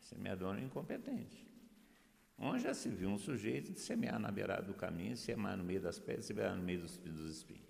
Semeador 0.00 0.56
é 0.56 0.62
incompetente. 0.62 1.45
Onde 2.38 2.62
já 2.62 2.74
se 2.74 2.88
viu 2.88 3.08
um 3.08 3.18
sujeito 3.18 3.72
de 3.72 3.80
semear 3.80 4.18
na 4.18 4.30
beirada 4.30 4.62
do 4.62 4.74
caminho, 4.74 5.16
semear 5.16 5.56
no 5.56 5.64
meio 5.64 5.80
das 5.80 5.98
pedras, 5.98 6.26
semear 6.26 6.54
no 6.54 6.62
meio 6.62 6.80
dos, 6.80 6.98
dos 6.98 7.36
espinhos? 7.36 7.64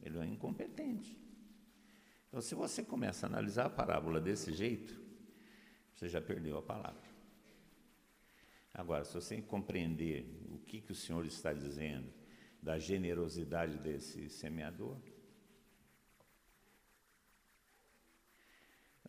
Ele 0.00 0.18
é 0.18 0.26
incompetente. 0.26 1.18
Então, 2.28 2.40
se 2.42 2.54
você 2.54 2.82
começa 2.82 3.26
a 3.26 3.28
analisar 3.28 3.66
a 3.66 3.70
parábola 3.70 4.20
desse 4.20 4.52
jeito, 4.52 5.00
você 5.94 6.08
já 6.08 6.20
perdeu 6.20 6.58
a 6.58 6.62
palavra. 6.62 7.08
Agora, 8.74 9.04
se 9.04 9.14
você 9.14 9.40
compreender 9.40 10.24
o 10.50 10.58
que, 10.58 10.80
que 10.80 10.92
o 10.92 10.94
Senhor 10.94 11.24
está 11.24 11.52
dizendo, 11.52 12.12
da 12.62 12.78
generosidade 12.78 13.78
desse 13.78 14.28
semeador, 14.28 14.96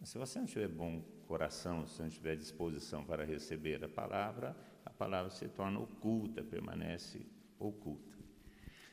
se 0.03 0.17
você 0.17 0.39
não 0.39 0.45
tiver 0.45 0.67
bom 0.67 1.01
coração, 1.27 1.85
se 1.85 2.01
não 2.01 2.09
tiver 2.09 2.35
disposição 2.35 3.03
para 3.03 3.25
receber 3.25 3.83
a 3.83 3.89
palavra, 3.89 4.55
a 4.85 4.89
palavra 4.89 5.29
se 5.29 5.47
torna 5.49 5.79
oculta, 5.79 6.43
permanece 6.43 7.25
oculta. 7.59 8.17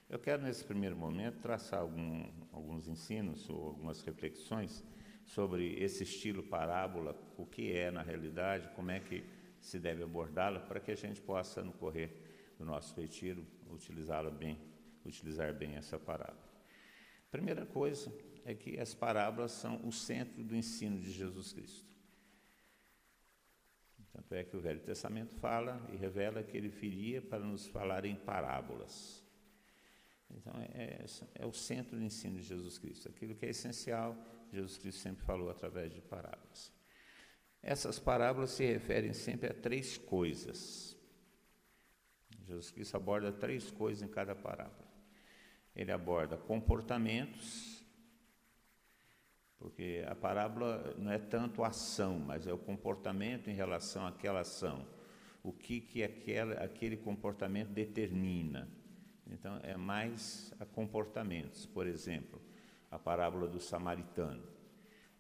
Eu 0.09 0.19
quero, 0.19 0.43
nesse 0.43 0.65
primeiro 0.65 0.97
momento, 0.97 1.41
traçar 1.41 1.81
algum, 1.81 2.25
alguns 2.53 2.89
ensinos 2.89 3.49
ou 3.49 3.69
algumas 3.69 4.03
reflexões 4.03 4.85
sobre 5.25 5.75
esse 5.83 6.05
estilo 6.05 6.43
parábola, 6.43 7.17
o 7.37 7.45
que 7.45 7.73
é 7.73 7.91
na 7.91 8.03
realidade, 8.03 8.69
como 8.75 8.91
é 8.91 9.01
que 9.01 9.25
se 9.61 9.79
deve 9.79 10.03
abordá-la 10.03 10.61
para 10.61 10.79
que 10.79 10.93
a 10.93 10.97
gente 10.97 11.21
possa, 11.21 11.63
no 11.63 11.73
correr 11.73 12.55
do 12.59 12.65
nosso 12.65 12.95
retiro, 13.01 13.45
utilizá-la 13.71 14.31
bem, 14.31 14.59
utilizar 15.05 15.53
bem 15.53 15.75
essa 15.75 15.99
parábola. 15.99 16.47
Primeira 17.31 17.67
coisa 17.67 18.13
é 18.47 18.55
que 18.55 18.79
as 18.79 18.95
parábolas 18.95 19.53
são 19.53 19.81
o 19.85 19.93
centro 19.93 20.43
do 20.43 20.55
ensino 20.55 20.99
de 21.01 21.11
Jesus 21.11 21.53
Cristo. 21.53 21.97
Tanto 24.13 24.35
é 24.35 24.45
que 24.45 24.57
o 24.57 24.61
Velho 24.61 24.81
Testamento 24.81 25.35
fala 25.35 25.85
e 25.93 25.97
revela 25.97 26.43
que 26.43 26.57
ele 26.57 26.69
viria 26.69 27.21
para 27.21 27.45
nos 27.45 27.67
falar 27.67 28.05
em 28.07 28.17
parábolas. 28.17 29.23
Então, 30.31 30.55
é, 30.75 30.83
é, 30.83 31.05
é, 31.35 31.47
o 31.47 31.53
centro 31.53 31.97
do 31.97 32.03
ensino 32.03 32.37
de 32.37 32.43
Jesus 32.43 32.79
Cristo. 32.79 33.09
Aquilo 33.09 33.35
que 33.35 33.45
é 33.45 33.51
essencial, 33.51 34.17
Jesus 34.51 34.79
Cristo 34.79 35.01
sempre 35.01 35.25
falou 35.25 35.51
através 35.51 35.93
de 35.93 36.01
parábolas. 36.01 36.73
Essas 37.63 37.99
parábolas 37.99 38.51
se 38.51 38.65
referem 38.65 39.13
sempre 39.13 39.51
a 39.51 39.55
três 39.55 39.99
coisas. 39.99 40.97
Jesus 42.45 42.71
Cristo 42.71 42.97
aborda 42.97 43.33
três 43.33 43.71
coisas 43.71 44.03
em 44.03 44.09
cada 44.09 44.35
parábola. 44.35 44.87
Ele 45.75 45.93
aborda 45.93 46.37
comportamentos, 46.37 47.76
porque 49.59 50.05
a 50.07 50.15
parábola 50.15 50.95
não 50.99 51.11
é 51.11 51.19
tanto 51.19 51.65
ação, 51.65 52.19
mas 52.19 52.47
é 52.47 52.53
o 52.53 52.59
comportamento 52.59 53.49
em 53.49 53.55
relação 53.55 54.07
àquela 54.07 54.41
ação. 54.41 54.87
O 55.43 55.53
que, 55.53 55.81
que 55.81 56.03
aquela, 56.03 56.55
aquele 56.55 56.97
comportamento 56.97 57.69
determina. 57.69 58.69
Então, 59.29 59.59
é 59.63 59.77
mais 59.77 60.53
a 60.61 60.67
comportamentos. 60.67 61.67
Por 61.67 61.87
exemplo, 61.87 62.41
a 62.91 62.99
parábola 62.99 63.49
do 63.49 63.61
samaritano. 63.61 64.43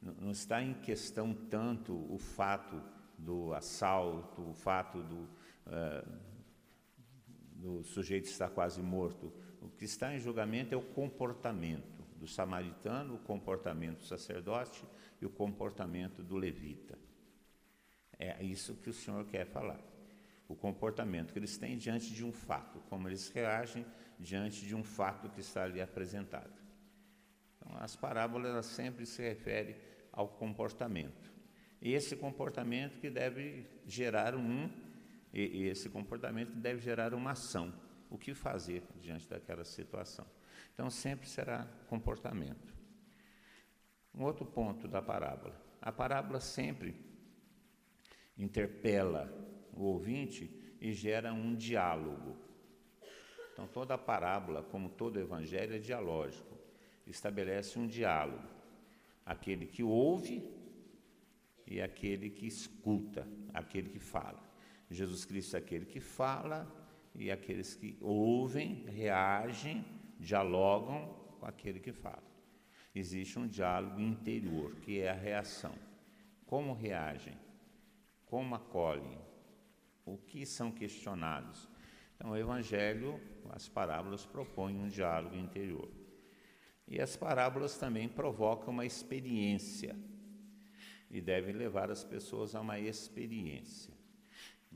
Não 0.02 0.30
está 0.30 0.62
em 0.62 0.74
questão 0.74 1.32
tanto 1.32 1.94
o 2.12 2.18
fato 2.18 2.80
do 3.18 3.54
assalto, 3.54 4.50
o 4.50 4.54
fato 4.54 5.02
do, 5.02 5.28
uh, 5.66 6.18
do 7.54 7.82
sujeito 7.82 8.26
estar 8.26 8.50
quase 8.50 8.82
morto. 8.82 9.32
O 9.60 9.68
que 9.68 9.84
está 9.84 10.14
em 10.14 10.20
julgamento 10.20 10.74
é 10.74 10.76
o 10.76 10.82
comportamento 10.82 11.95
do 12.16 12.26
samaritano, 12.26 13.14
o 13.14 13.18
comportamento 13.18 13.98
do 13.98 14.04
sacerdote 14.04 14.84
e 15.20 15.26
o 15.26 15.30
comportamento 15.30 16.22
do 16.22 16.36
levita. 16.36 16.98
É 18.18 18.42
isso 18.42 18.74
que 18.76 18.90
o 18.90 18.94
Senhor 18.94 19.24
quer 19.26 19.46
falar. 19.46 19.80
O 20.48 20.54
comportamento 20.54 21.32
que 21.32 21.38
eles 21.38 21.58
têm 21.58 21.76
diante 21.76 22.12
de 22.12 22.24
um 22.24 22.32
fato, 22.32 22.80
como 22.88 23.08
eles 23.08 23.28
reagem 23.28 23.84
diante 24.18 24.64
de 24.64 24.74
um 24.74 24.82
fato 24.82 25.28
que 25.28 25.40
está 25.40 25.64
ali 25.64 25.80
apresentado. 25.80 26.52
Então, 27.56 27.76
as 27.78 27.96
parábolas 27.96 28.66
sempre 28.66 29.04
se 29.04 29.22
referem 29.22 29.76
ao 30.12 30.28
comportamento. 30.28 31.32
E 31.80 31.92
esse 31.92 32.16
comportamento 32.16 32.98
que 32.98 33.10
deve 33.10 33.66
gerar 33.86 34.34
um, 34.34 34.70
e, 35.32 35.64
esse 35.64 35.90
comportamento 35.90 36.52
deve 36.52 36.80
gerar 36.80 37.12
uma 37.12 37.32
ação. 37.32 37.72
O 38.08 38.16
que 38.16 38.32
fazer 38.32 38.82
diante 39.00 39.28
daquela 39.28 39.64
situação? 39.64 40.26
Então, 40.72 40.90
sempre 40.90 41.28
será 41.28 41.66
comportamento. 41.88 42.74
Um 44.14 44.22
outro 44.24 44.44
ponto 44.44 44.88
da 44.88 45.02
parábola. 45.02 45.60
A 45.80 45.92
parábola 45.92 46.40
sempre 46.40 46.94
interpela 48.36 49.32
o 49.72 49.84
ouvinte 49.84 50.76
e 50.80 50.92
gera 50.92 51.32
um 51.32 51.54
diálogo. 51.54 52.36
Então, 53.52 53.66
toda 53.66 53.94
a 53.94 53.98
parábola, 53.98 54.62
como 54.62 54.88
todo 54.88 55.20
evangelho, 55.20 55.74
é 55.74 55.78
dialógico, 55.78 56.56
estabelece 57.06 57.78
um 57.78 57.86
diálogo 57.86 58.56
aquele 59.26 59.66
que 59.66 59.82
ouve 59.82 60.48
e 61.66 61.82
aquele 61.82 62.30
que 62.30 62.46
escuta, 62.46 63.26
aquele 63.52 63.88
que 63.88 63.98
fala. 63.98 64.40
Jesus 64.88 65.24
Cristo 65.24 65.56
é 65.56 65.58
aquele 65.58 65.84
que 65.84 65.98
fala 65.98 66.72
e 67.12 67.28
aqueles 67.28 67.74
que 67.74 67.98
ouvem, 68.00 68.84
reagem, 68.86 69.84
dialogam 70.18 71.14
com 71.38 71.46
aquele 71.46 71.80
que 71.80 71.92
fala. 71.92 72.22
Existe 72.94 73.38
um 73.38 73.46
diálogo 73.46 74.00
interior, 74.00 74.74
que 74.76 75.00
é 75.00 75.10
a 75.10 75.14
reação. 75.14 75.74
Como 76.46 76.72
reagem? 76.72 77.36
Como 78.24 78.54
acolhem? 78.54 79.18
O 80.04 80.16
que 80.16 80.46
são 80.46 80.70
questionados? 80.70 81.68
Então, 82.14 82.30
o 82.30 82.36
Evangelho, 82.36 83.20
as 83.50 83.68
parábolas 83.68 84.24
propõem 84.24 84.78
um 84.78 84.88
diálogo 84.88 85.36
interior. 85.36 85.90
E 86.88 87.00
as 87.00 87.16
parábolas 87.16 87.76
também 87.76 88.08
provocam 88.08 88.72
uma 88.72 88.86
experiência 88.86 89.96
e 91.10 91.20
devem 91.20 91.54
levar 91.54 91.90
as 91.90 92.04
pessoas 92.04 92.54
a 92.54 92.60
uma 92.60 92.78
experiência. 92.78 93.92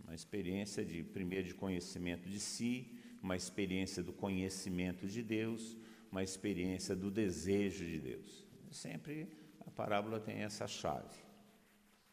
Uma 0.05 0.15
experiência 0.15 0.85
de 0.85 1.03
primeiro 1.03 1.47
de 1.47 1.55
conhecimento 1.55 2.29
de 2.29 2.41
si, 2.41 3.00
uma 3.23 3.37
experiência 3.37 4.03
do 4.03 4.13
conhecimento 4.13 5.07
de 5.07 5.23
Deus, 5.23 5.77
uma 6.11 6.23
experiência 6.23 6.97
do 6.97 7.11
desejo 7.11 7.85
de 7.85 8.01
Deus. 8.01 8.47
Sempre 8.71 9.29
a 9.67 9.71
parábola 9.71 10.19
tem 10.19 10.39
essa 10.39 10.67
chave. 10.67 11.19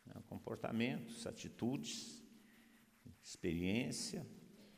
Né? 0.05 0.13
Comportamentos, 0.27 1.25
atitudes, 1.25 2.23
experiência, 3.21 4.25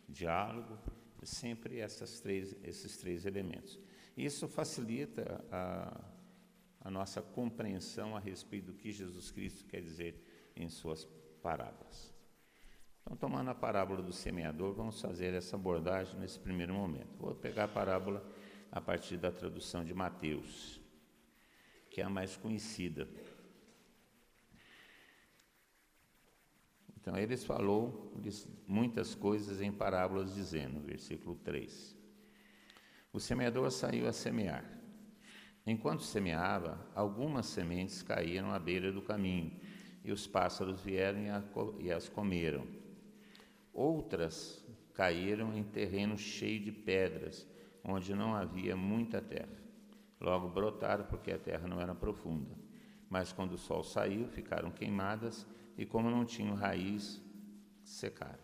diálogo, 0.07 0.77
sempre 1.23 1.79
essas 1.79 2.19
três, 2.19 2.55
esses 2.63 2.97
três 2.97 3.25
elementos. 3.25 3.79
Isso 4.15 4.47
facilita 4.47 5.43
a, 5.51 6.03
a 6.81 6.91
nossa 6.91 7.21
compreensão 7.21 8.15
a 8.15 8.19
respeito 8.19 8.67
do 8.67 8.73
que 8.73 8.91
Jesus 8.91 9.31
Cristo 9.31 9.65
quer 9.65 9.81
dizer 9.81 10.21
em 10.55 10.67
suas 10.69 11.05
parábolas. 11.41 12.13
Então, 13.09 13.17
tomando 13.17 13.49
a 13.49 13.55
parábola 13.55 14.03
do 14.03 14.13
semeador, 14.13 14.71
vamos 14.71 15.01
fazer 15.01 15.33
essa 15.33 15.55
abordagem 15.55 16.19
nesse 16.19 16.39
primeiro 16.39 16.75
momento. 16.75 17.17
Vou 17.17 17.33
pegar 17.33 17.63
a 17.63 17.67
parábola 17.67 18.23
a 18.71 18.79
partir 18.79 19.17
da 19.17 19.31
tradução 19.31 19.83
de 19.83 19.95
Mateus, 19.95 20.79
que 21.89 22.01
é 22.01 22.03
a 22.03 22.09
mais 22.09 22.37
conhecida. 22.37 23.09
Então, 27.01 27.17
eles 27.17 27.43
falou 27.43 28.13
muitas 28.67 29.15
coisas 29.15 29.59
em 29.59 29.71
parábolas, 29.71 30.35
dizendo, 30.35 30.79
versículo 30.79 31.33
3: 31.37 31.97
O 33.11 33.19
semeador 33.19 33.71
saiu 33.71 34.07
a 34.07 34.13
semear. 34.13 34.63
Enquanto 35.65 36.03
semeava, 36.03 36.87
algumas 36.93 37.47
sementes 37.47 38.03
caíram 38.03 38.51
à 38.51 38.59
beira 38.59 38.91
do 38.91 39.01
caminho, 39.01 39.59
e 40.03 40.11
os 40.11 40.27
pássaros 40.27 40.79
vieram 40.79 41.21
e 41.79 41.91
as 41.91 42.07
comeram. 42.07 42.78
Outras 43.73 44.65
caíram 44.93 45.53
em 45.53 45.63
terreno 45.63 46.17
cheio 46.17 46.59
de 46.59 46.71
pedras, 46.71 47.47
onde 47.83 48.13
não 48.13 48.35
havia 48.35 48.75
muita 48.75 49.21
terra. 49.21 49.57
Logo 50.19 50.49
brotaram, 50.49 51.05
porque 51.05 51.31
a 51.31 51.39
terra 51.39 51.67
não 51.67 51.79
era 51.79 51.95
profunda. 51.95 52.53
Mas 53.09 53.31
quando 53.31 53.53
o 53.53 53.57
sol 53.57 53.83
saiu, 53.83 54.27
ficaram 54.27 54.69
queimadas 54.69 55.47
e, 55.77 55.85
como 55.85 56.09
não 56.09 56.25
tinham 56.25 56.55
raiz, 56.55 57.21
secaram. 57.83 58.43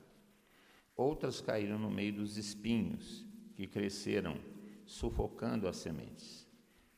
Outras 0.96 1.42
caíram 1.42 1.78
no 1.78 1.92
meio 1.92 2.14
dos 2.14 2.38
espinhos, 2.38 3.26
que 3.54 3.68
cresceram, 3.68 4.40
sufocando 4.86 5.68
as 5.68 5.78
sementes. 5.78 6.48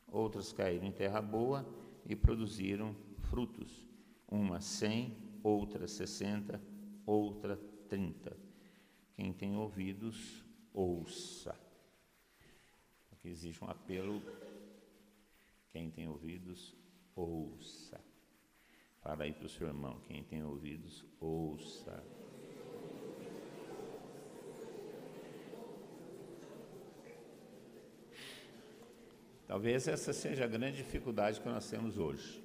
Outras 0.06 0.52
caíram 0.52 0.86
em 0.86 0.92
terra 0.92 1.20
boa 1.20 1.68
e 2.06 2.14
produziram 2.14 2.94
frutos, 3.22 3.88
uma 4.28 4.60
cem, 4.60 5.16
outra 5.42 5.86
sessenta, 5.86 6.62
outra 7.04 7.58
trinta. 7.88 8.36
Quem 9.14 9.32
tem 9.32 9.56
ouvidos, 9.56 10.44
ouça. 10.72 11.58
Aqui 13.12 13.28
existe 13.28 13.64
um 13.64 13.68
apelo. 13.68 14.22
Quem 15.70 15.90
tem 15.90 16.08
ouvidos, 16.08 16.76
ouça. 17.16 18.00
Fala 19.00 19.24
aí 19.24 19.32
para 19.32 19.46
o 19.46 19.48
seu 19.48 19.66
irmão, 19.66 20.00
quem 20.06 20.22
tem 20.22 20.42
ouvidos, 20.42 21.04
ouça. 21.20 22.04
Talvez 29.46 29.88
essa 29.88 30.12
seja 30.12 30.44
a 30.44 30.46
grande 30.46 30.76
dificuldade 30.76 31.40
que 31.40 31.48
nós 31.48 31.68
temos 31.70 31.96
hoje. 31.96 32.44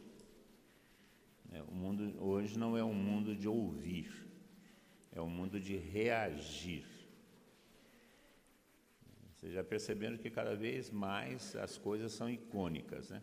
É, 1.52 1.62
o 1.62 1.72
mundo 1.72 2.16
hoje 2.24 2.58
não 2.58 2.78
é 2.78 2.84
um 2.84 2.94
mundo 2.94 3.36
de 3.36 3.48
ouvir, 3.48 4.23
é 5.14 5.22
um 5.22 5.30
mundo 5.30 5.60
de 5.60 5.78
reagir. 5.78 6.86
Vocês 9.34 9.54
já 9.54 9.64
perceberam 9.64 10.18
que 10.18 10.30
cada 10.30 10.56
vez 10.56 10.90
mais 10.90 11.56
as 11.56 11.78
coisas 11.78 12.12
são 12.14 12.30
icônicas, 12.30 13.10
né? 13.10 13.22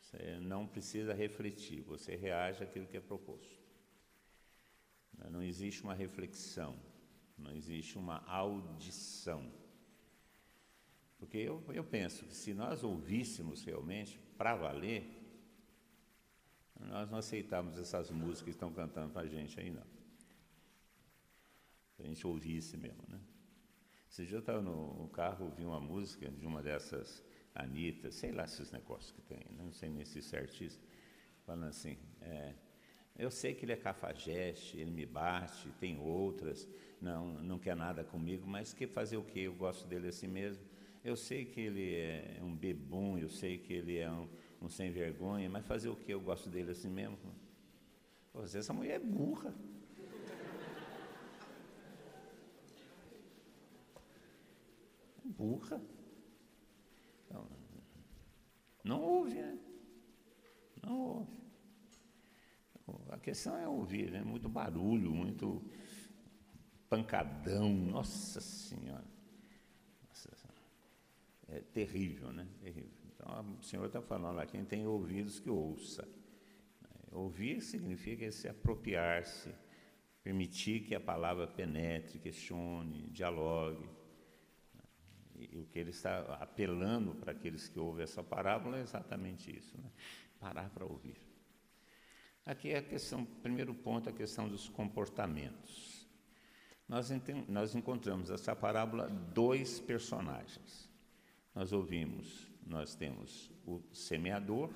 Você 0.00 0.38
não 0.40 0.66
precisa 0.66 1.12
refletir, 1.12 1.82
você 1.82 2.14
reage 2.16 2.62
àquilo 2.62 2.86
que 2.86 2.96
é 2.96 3.00
proposto. 3.00 3.60
Não 5.30 5.42
existe 5.42 5.82
uma 5.82 5.94
reflexão, 5.94 6.78
não 7.36 7.50
existe 7.52 7.98
uma 7.98 8.24
audição. 8.26 9.52
Porque 11.18 11.38
eu, 11.38 11.62
eu 11.72 11.82
penso 11.82 12.24
que 12.24 12.34
se 12.34 12.54
nós 12.54 12.84
ouvíssemos 12.84 13.64
realmente, 13.64 14.18
para 14.38 14.54
valer, 14.54 15.04
nós 16.78 17.10
não 17.10 17.18
aceitávamos 17.18 17.78
essas 17.78 18.10
músicas 18.10 18.42
que 18.42 18.50
estão 18.50 18.72
cantando 18.72 19.12
para 19.12 19.22
a 19.22 19.26
gente 19.26 19.58
aí, 19.58 19.70
não. 19.70 19.95
A 21.98 22.02
gente 22.02 22.26
ouvisse 22.26 22.76
mesmo, 22.76 23.02
né? 23.08 23.18
Esse 24.10 24.24
dia 24.24 24.36
eu 24.36 24.40
estava 24.40 24.60
no 24.60 25.08
carro, 25.12 25.46
ouvi 25.46 25.64
uma 25.64 25.80
música 25.80 26.30
de 26.30 26.46
uma 26.46 26.62
dessas 26.62 27.24
Anitta, 27.54 28.10
sei 28.10 28.32
lá 28.32 28.44
esses 28.44 28.70
negócios 28.70 29.12
que 29.12 29.22
tem, 29.22 29.40
não 29.56 29.72
sei 29.72 29.88
nem 29.88 30.04
se 30.04 30.36
é 30.36 30.38
artista, 30.38 30.82
falando 31.44 31.64
assim, 31.64 31.96
é, 32.20 32.54
eu 33.18 33.30
sei 33.30 33.54
que 33.54 33.64
ele 33.64 33.72
é 33.72 33.76
cafajeste, 33.76 34.78
ele 34.78 34.90
me 34.90 35.06
bate, 35.06 35.70
tem 35.80 35.98
outras, 35.98 36.68
não, 37.00 37.34
não 37.42 37.58
quer 37.58 37.74
nada 37.74 38.04
comigo, 38.04 38.46
mas 38.46 38.74
que 38.74 38.86
fazer 38.86 39.16
o 39.16 39.22
que? 39.22 39.40
Eu 39.40 39.54
gosto 39.54 39.86
dele 39.86 40.08
assim 40.08 40.26
mesmo. 40.26 40.62
Eu 41.02 41.16
sei 41.16 41.44
que 41.44 41.60
ele 41.60 41.94
é 41.94 42.40
um 42.42 42.54
bebum, 42.54 43.16
eu 43.16 43.28
sei 43.28 43.56
que 43.58 43.72
ele 43.72 43.96
é 43.96 44.10
um, 44.10 44.28
um 44.60 44.68
sem 44.68 44.90
vergonha, 44.90 45.48
mas 45.48 45.64
fazer 45.64 45.88
o 45.88 45.96
que? 45.96 46.12
Eu 46.12 46.20
gosto 46.20 46.50
dele 46.50 46.72
assim 46.72 46.90
mesmo. 46.90 47.16
Você, 48.34 48.58
essa 48.58 48.72
mulher 48.72 48.96
é 48.96 48.98
burra. 48.98 49.54
Burra. 55.26 55.80
Então, 57.24 57.46
não 58.84 59.02
ouve, 59.02 59.34
né? 59.34 59.58
Não 60.82 60.98
ouve. 60.98 61.46
A 63.10 63.18
questão 63.18 63.56
é 63.56 63.68
ouvir, 63.68 64.10
né? 64.12 64.22
Muito 64.22 64.48
barulho, 64.48 65.10
muito 65.10 65.62
pancadão, 66.88 67.72
nossa 67.72 68.40
senhora. 68.40 69.04
Nossa 70.08 70.34
senhora. 70.36 70.60
É 71.48 71.60
terrível, 71.60 72.32
né? 72.32 72.46
Terrível. 72.60 72.90
Então, 73.06 73.56
o 73.58 73.62
Senhor 73.62 73.86
está 73.86 74.00
falando 74.00 74.36
lá, 74.36 74.46
quem 74.46 74.64
tem 74.64 74.86
ouvidos 74.86 75.40
que 75.40 75.50
ouça. 75.50 76.06
Ouvir 77.10 77.62
significa 77.62 78.30
se 78.30 78.46
apropriar-se, 78.46 79.54
permitir 80.22 80.84
que 80.84 80.94
a 80.94 81.00
palavra 81.00 81.46
penetre, 81.46 82.18
questione, 82.18 83.08
dialogue. 83.10 83.88
E, 85.38 85.58
o 85.58 85.66
que 85.66 85.78
ele 85.78 85.90
está 85.90 86.20
apelando 86.40 87.14
para 87.14 87.32
aqueles 87.32 87.68
que 87.68 87.78
ouvem 87.78 88.04
essa 88.04 88.22
parábola 88.22 88.78
é 88.78 88.82
exatamente 88.82 89.54
isso, 89.54 89.76
né? 89.78 89.90
parar 90.40 90.70
para 90.70 90.84
ouvir. 90.84 91.16
Aqui 92.44 92.70
é 92.70 92.78
a 92.78 92.82
questão, 92.82 93.24
primeiro 93.24 93.74
ponto, 93.74 94.08
a 94.08 94.12
questão 94.12 94.48
dos 94.48 94.68
comportamentos. 94.68 96.06
Nós, 96.88 97.10
nós 97.48 97.74
encontramos 97.74 98.30
essa 98.30 98.54
parábola 98.54 99.08
dois 99.08 99.80
personagens. 99.80 100.88
Nós 101.54 101.72
ouvimos, 101.72 102.48
nós 102.64 102.94
temos 102.94 103.50
o 103.66 103.82
semeador 103.92 104.70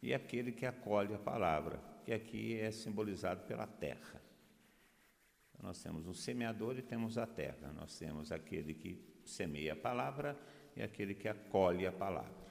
e 0.00 0.14
aquele 0.14 0.52
que 0.52 0.64
acolhe 0.64 1.14
a 1.14 1.18
palavra, 1.18 1.80
que 2.04 2.12
aqui 2.12 2.60
é 2.60 2.70
simbolizado 2.70 3.44
pela 3.46 3.66
terra. 3.66 4.22
Nós 5.60 5.82
temos 5.82 6.06
o 6.06 6.14
semeador 6.14 6.78
e 6.78 6.82
temos 6.82 7.18
a 7.18 7.26
terra. 7.26 7.72
Nós 7.72 7.98
temos 7.98 8.30
aquele 8.30 8.74
que 8.74 8.94
semeia 9.28 9.74
a 9.74 9.76
palavra 9.76 10.38
e 10.74 10.82
aquele 10.82 11.14
que 11.14 11.28
acolhe 11.28 11.86
a 11.86 11.92
palavra. 11.92 12.48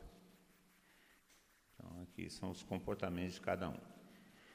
Então, 1.74 2.04
aqui 2.04 2.30
são 2.30 2.52
os 2.52 2.64
comportamentos 2.64 3.36
de 3.36 3.42
cada 3.42 3.70
um. 3.70 3.80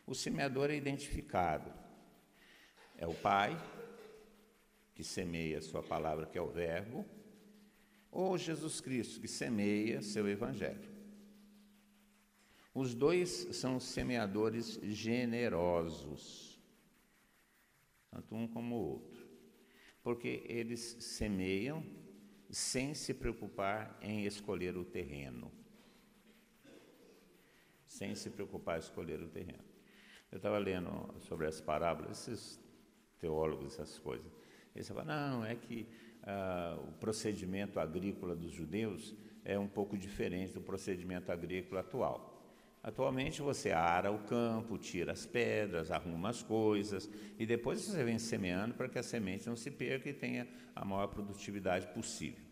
O 0.06 0.14
semeador 0.14 0.70
é 0.70 0.76
identificado. 0.76 1.72
É 2.96 3.06
o 3.06 3.14
pai, 3.14 3.56
que 4.94 5.02
semeia 5.02 5.58
a 5.58 5.62
sua 5.62 5.82
palavra, 5.82 6.26
que 6.26 6.38
é 6.38 6.40
o 6.40 6.50
Verbo, 6.50 7.04
ou 8.10 8.36
Jesus 8.36 8.80
Cristo, 8.80 9.20
que 9.20 9.28
semeia 9.28 10.02
seu 10.02 10.28
Evangelho. 10.28 10.92
Os 12.74 12.94
dois 12.94 13.48
são 13.52 13.80
semeadores 13.80 14.78
generosos, 14.82 16.60
tanto 18.10 18.34
um 18.34 18.46
como 18.46 18.76
o 18.76 18.88
outro, 18.92 19.26
porque 20.02 20.44
eles 20.46 20.80
semeiam 21.00 21.82
sem 22.52 22.92
se 22.92 23.14
preocupar 23.14 23.98
em 24.02 24.26
escolher 24.26 24.76
o 24.76 24.84
terreno. 24.84 25.50
Sem 27.86 28.14
se 28.14 28.28
preocupar 28.28 28.76
em 28.76 28.80
escolher 28.80 29.22
o 29.22 29.28
terreno. 29.28 29.64
Eu 30.30 30.36
estava 30.36 30.58
lendo 30.58 31.14
sobre 31.20 31.46
as 31.46 31.62
parábolas, 31.62 32.28
esses 32.28 32.60
teólogos, 33.18 33.72
essas 33.72 33.98
coisas. 33.98 34.30
Eles 34.74 34.86
falavam, 34.86 35.14
não, 35.14 35.44
é 35.44 35.54
que 35.54 35.88
ah, 36.22 36.78
o 36.88 36.92
procedimento 36.92 37.80
agrícola 37.80 38.36
dos 38.36 38.52
judeus 38.52 39.14
é 39.44 39.58
um 39.58 39.68
pouco 39.68 39.96
diferente 39.96 40.52
do 40.52 40.60
procedimento 40.60 41.32
agrícola 41.32 41.80
atual. 41.80 42.31
Atualmente 42.82 43.40
você 43.40 43.70
ara 43.70 44.10
o 44.10 44.18
campo, 44.20 44.76
tira 44.76 45.12
as 45.12 45.24
pedras, 45.24 45.92
arruma 45.92 46.30
as 46.30 46.42
coisas 46.42 47.08
e 47.38 47.46
depois 47.46 47.80
você 47.80 48.02
vem 48.02 48.18
semeando 48.18 48.74
para 48.74 48.88
que 48.88 48.98
a 48.98 49.02
semente 49.04 49.46
não 49.46 49.54
se 49.54 49.70
perca 49.70 50.08
e 50.08 50.12
tenha 50.12 50.48
a 50.74 50.84
maior 50.84 51.06
produtividade 51.06 51.86
possível. 51.88 52.44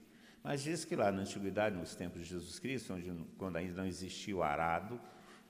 Mas 0.42 0.62
diz 0.62 0.84
que 0.84 0.94
lá 0.94 1.10
na 1.10 1.22
antiguidade, 1.22 1.76
nos 1.76 1.96
tempos 1.96 2.22
de 2.22 2.28
Jesus 2.28 2.58
Cristo, 2.60 2.94
onde, 2.94 3.12
quando 3.36 3.56
ainda 3.56 3.74
não 3.74 3.86
existia 3.86 4.36
o 4.36 4.42
arado, 4.42 5.00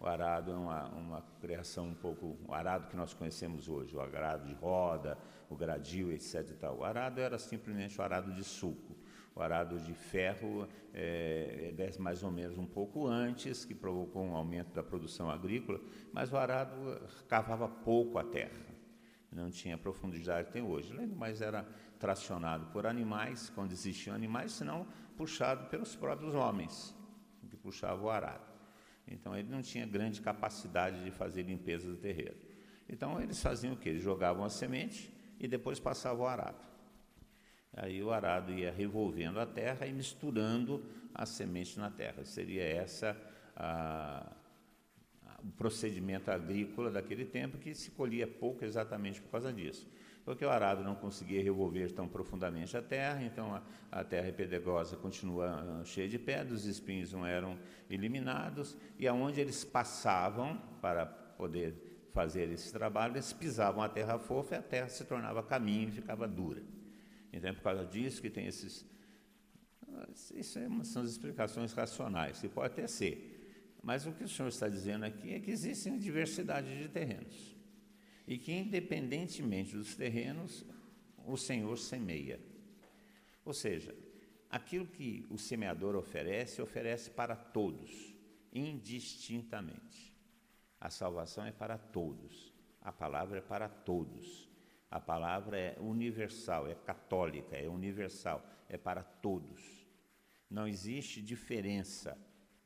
o 0.01 0.07
arado 0.07 0.51
é 0.51 0.55
uma, 0.55 0.89
uma 0.89 1.23
criação 1.43 1.89
um 1.89 1.95
pouco, 1.95 2.39
o 2.49 2.55
arado 2.55 2.89
que 2.89 2.97
nós 2.97 3.13
conhecemos 3.13 3.69
hoje, 3.69 3.95
o 3.95 4.01
arado 4.01 4.49
de 4.49 4.55
roda, 4.55 5.19
o 5.51 5.55
gradil, 5.55 6.11
etc. 6.11 6.47
O 6.75 6.83
arado 6.83 7.21
era 7.21 7.39
simplesmente 7.39 8.01
o 8.01 8.03
arado 8.03 8.33
de 8.33 8.43
suco. 8.43 8.97
O 9.41 9.43
arado 9.43 9.81
de 9.81 9.95
ferro 9.95 10.69
é, 10.93 11.73
é 11.75 11.99
mais 11.99 12.23
ou 12.23 12.31
menos 12.31 12.59
um 12.59 12.67
pouco 12.67 13.07
antes, 13.07 13.65
que 13.65 13.75
provocou 13.75 14.23
um 14.23 14.37
aumento 14.37 14.75
da 14.75 14.83
produção 14.83 15.31
agrícola, 15.31 15.81
mas 16.13 16.31
o 16.31 16.37
arado 16.37 16.77
cavava 17.27 17.67
pouco 17.67 18.19
a 18.19 18.23
terra, 18.23 18.61
não 19.33 19.51
tinha 19.51 19.79
profundidade 19.79 20.49
que 20.49 20.53
tem 20.53 20.61
hoje, 20.61 20.93
mas 21.17 21.41
era 21.41 21.67
tracionado 21.99 22.67
por 22.67 22.87
animais, 22.87 23.49
quando 23.49 23.73
existiam 23.73 24.15
animais, 24.15 24.53
senão 24.53 24.87
puxado 25.17 25.71
pelos 25.71 25.97
próprios 25.97 26.35
homens, 26.35 26.95
que 27.49 27.57
puxavam 27.57 28.05
o 28.05 28.11
arado. 28.11 28.45
Então 29.09 29.35
ele 29.35 29.49
não 29.49 29.63
tinha 29.63 29.87
grande 29.87 30.21
capacidade 30.21 31.03
de 31.03 31.11
fazer 31.11 31.45
limpeza 31.45 31.89
do 31.89 31.97
terreiro. 31.97 32.37
Então 32.87 33.19
eles 33.19 33.43
faziam 33.43 33.73
o 33.73 33.77
quê? 33.79 33.89
Eles 33.89 34.03
jogavam 34.03 34.45
a 34.45 34.51
semente 34.51 35.11
e 35.39 35.49
depois 35.49 35.81
passavam 35.81 36.27
o 36.27 36.29
arado. 36.29 36.70
Aí 37.73 38.03
o 38.03 38.11
arado 38.11 38.53
ia 38.53 38.73
revolvendo 38.73 39.39
a 39.39 39.47
terra 39.47 39.87
e 39.87 39.93
misturando 39.93 40.85
a 41.15 41.25
semente 41.25 41.79
na 41.79 41.91
terra. 41.91 42.25
Seria 42.25 42.65
essa 42.65 43.17
a, 43.57 44.33
a, 45.27 45.41
o 45.43 45.53
procedimento 45.53 46.31
agrícola 46.31 46.91
daquele 46.91 47.25
tempo 47.25 47.59
que 47.59 47.75
se 47.75 47.91
colhia 47.93 48.27
pouco 48.27 48.65
exatamente 48.65 49.21
por 49.21 49.31
causa 49.31 49.53
disso. 49.53 49.87
Porque 50.25 50.45
o 50.45 50.51
arado 50.51 50.85
não 50.85 50.95
conseguia 50.95 51.43
revolver 51.43 51.93
tão 51.93 52.07
profundamente 52.07 52.77
a 52.77 52.83
terra, 52.83 53.23
então 53.23 53.55
a, 53.55 53.63
a 53.91 54.05
terra 54.05 54.31
pedregosa 54.33 54.97
continua 54.97 55.83
cheia 55.85 56.09
de 56.09 56.19
pedras, 56.19 56.61
os 56.61 56.67
espinhos 56.67 57.13
não 57.13 57.27
eram 57.27 57.59
eliminados, 57.89 58.77
e 58.99 59.09
aonde 59.09 59.41
eles 59.41 59.65
passavam 59.65 60.61
para 60.81 61.07
poder 61.07 61.75
fazer 62.13 62.51
esse 62.51 62.71
trabalho, 62.73 63.15
eles 63.15 63.33
pisavam 63.33 63.83
a 63.83 63.89
terra 63.89 64.19
fofa 64.19 64.57
e 64.57 64.59
a 64.59 64.63
terra 64.63 64.89
se 64.89 65.05
tornava 65.05 65.43
caminho 65.43 65.89
e 65.89 65.93
ficava 65.93 66.29
dura. 66.29 66.63
Então 67.33 67.51
é 67.51 67.53
por 67.53 67.63
causa 67.63 67.85
disso 67.87 68.21
que 68.21 68.31
tem 68.31 68.47
esses. 68.47 68.87
Isso 70.35 70.59
é 70.59 70.69
são 70.85 71.03
as 71.03 71.11
explicações 71.11 71.73
racionais, 71.73 72.41
que 72.41 72.49
pode 72.49 72.73
até 72.73 72.87
ser. 72.87 73.77
Mas 73.83 74.07
o 74.07 74.13
que 74.13 74.25
o 74.25 74.29
senhor 74.29 74.49
está 74.49 74.69
dizendo 74.69 75.05
aqui 75.05 75.33
é 75.33 75.41
que 75.41 75.51
existem 75.51 75.99
diversidade 75.99 76.83
de 76.83 76.89
terrenos. 76.89 77.57
E 78.27 78.39
que, 78.39 78.53
independentemente 78.53 79.77
dos 79.77 79.97
terrenos, 79.97 80.65
o 81.27 81.37
Senhor 81.37 81.77
semeia. 81.79 82.41
Ou 83.45 83.53
seja, 83.53 83.95
aquilo 84.49 84.87
que 84.87 85.27
o 85.31 85.39
semeador 85.39 85.97
oferece, 85.97 86.61
oferece 86.61 87.11
para 87.11 87.35
todos, 87.35 88.15
indistintamente. 88.53 90.15
A 90.81 90.91
salvação 90.91 91.45
é 91.45 91.53
para 91.53 91.79
todos, 91.79 92.53
a 92.81 92.93
palavra 92.93 93.39
é 93.39 93.43
para 93.43 93.69
todos. 93.69 94.50
A 94.91 94.99
palavra 94.99 95.57
é 95.57 95.77
universal, 95.79 96.67
é 96.67 96.75
católica, 96.75 97.57
é 97.57 97.69
universal, 97.69 98.45
é 98.69 98.77
para 98.77 99.05
todos. 99.05 99.87
Não 100.51 100.67
existe 100.67 101.23
diferença 101.23 102.19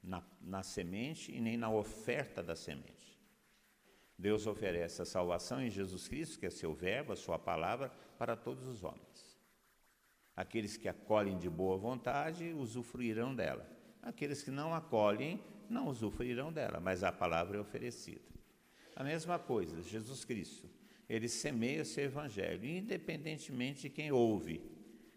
na, 0.02 0.22
na 0.40 0.62
semente 0.62 1.30
e 1.30 1.38
nem 1.38 1.58
na 1.58 1.70
oferta 1.70 2.42
da 2.42 2.56
semente. 2.56 3.20
Deus 4.18 4.46
oferece 4.46 5.02
a 5.02 5.04
salvação 5.04 5.60
em 5.60 5.68
Jesus 5.68 6.08
Cristo, 6.08 6.38
que 6.38 6.46
é 6.46 6.50
seu 6.50 6.72
verbo, 6.72 7.12
a 7.12 7.16
sua 7.16 7.38
palavra, 7.38 7.90
para 8.18 8.34
todos 8.34 8.66
os 8.68 8.82
homens. 8.82 9.38
Aqueles 10.34 10.78
que 10.78 10.88
acolhem 10.88 11.36
de 11.36 11.50
boa 11.50 11.76
vontade 11.76 12.54
usufruirão 12.54 13.34
dela. 13.34 13.68
Aqueles 14.02 14.42
que 14.42 14.50
não 14.50 14.74
acolhem 14.74 15.42
não 15.68 15.88
usufruirão 15.88 16.52
dela, 16.52 16.80
mas 16.80 17.04
a 17.04 17.12
palavra 17.12 17.58
é 17.58 17.60
oferecida. 17.60 18.24
A 18.96 19.04
mesma 19.04 19.38
coisa, 19.38 19.82
Jesus 19.82 20.24
Cristo 20.24 20.73
ele 21.08 21.28
semeia 21.28 21.82
o 21.82 21.84
seu 21.84 22.04
evangelho, 22.04 22.64
independentemente 22.64 23.82
de 23.82 23.90
quem 23.90 24.10
ouve, 24.10 24.62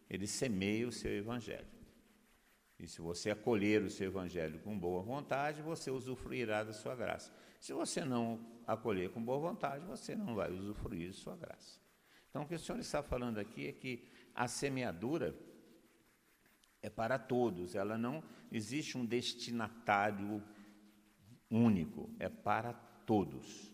ele 0.10 0.28
semeia 0.28 0.88
o 0.88 0.92
seu 0.92 1.12
evangelho. 1.12 1.68
E 2.80 2.88
se 2.88 3.02
você 3.02 3.32
acolher 3.32 3.82
o 3.82 3.90
seu 3.90 4.08
evangelho 4.08 4.60
com 4.60 4.78
boa 4.78 5.02
vontade, 5.02 5.62
você 5.62 5.90
usufruirá 5.90 6.64
da 6.64 6.74
sua 6.74 6.96
graça. 6.96 7.34
Se 7.60 7.74
você 7.74 8.06
não 8.06 8.40
acolher 8.68 9.10
com 9.10 9.24
boa 9.24 9.40
vontade, 9.40 9.84
você 9.86 10.16
não 10.16 10.36
vai 10.36 10.52
usufruir 10.52 11.10
de 11.10 11.16
sua 11.16 11.36
graça. 11.36 11.80
Então, 12.30 12.44
o 12.44 12.48
que 12.48 12.56
o 12.56 12.60
Senhor 12.60 12.80
está 12.80 13.02
falando 13.02 13.40
aqui 13.40 13.68
é 13.68 13.72
que 13.72 14.08
a 14.36 14.48
semeadura 14.48 15.36
é 16.82 16.90
para 16.90 17.18
todos, 17.18 17.74
ela 17.74 17.98
não 17.98 18.24
existe 18.52 18.98
um 18.98 19.06
destinatário 19.06 20.44
único, 21.50 22.10
é 22.20 22.30
para 22.30 22.74
todos. 22.74 23.74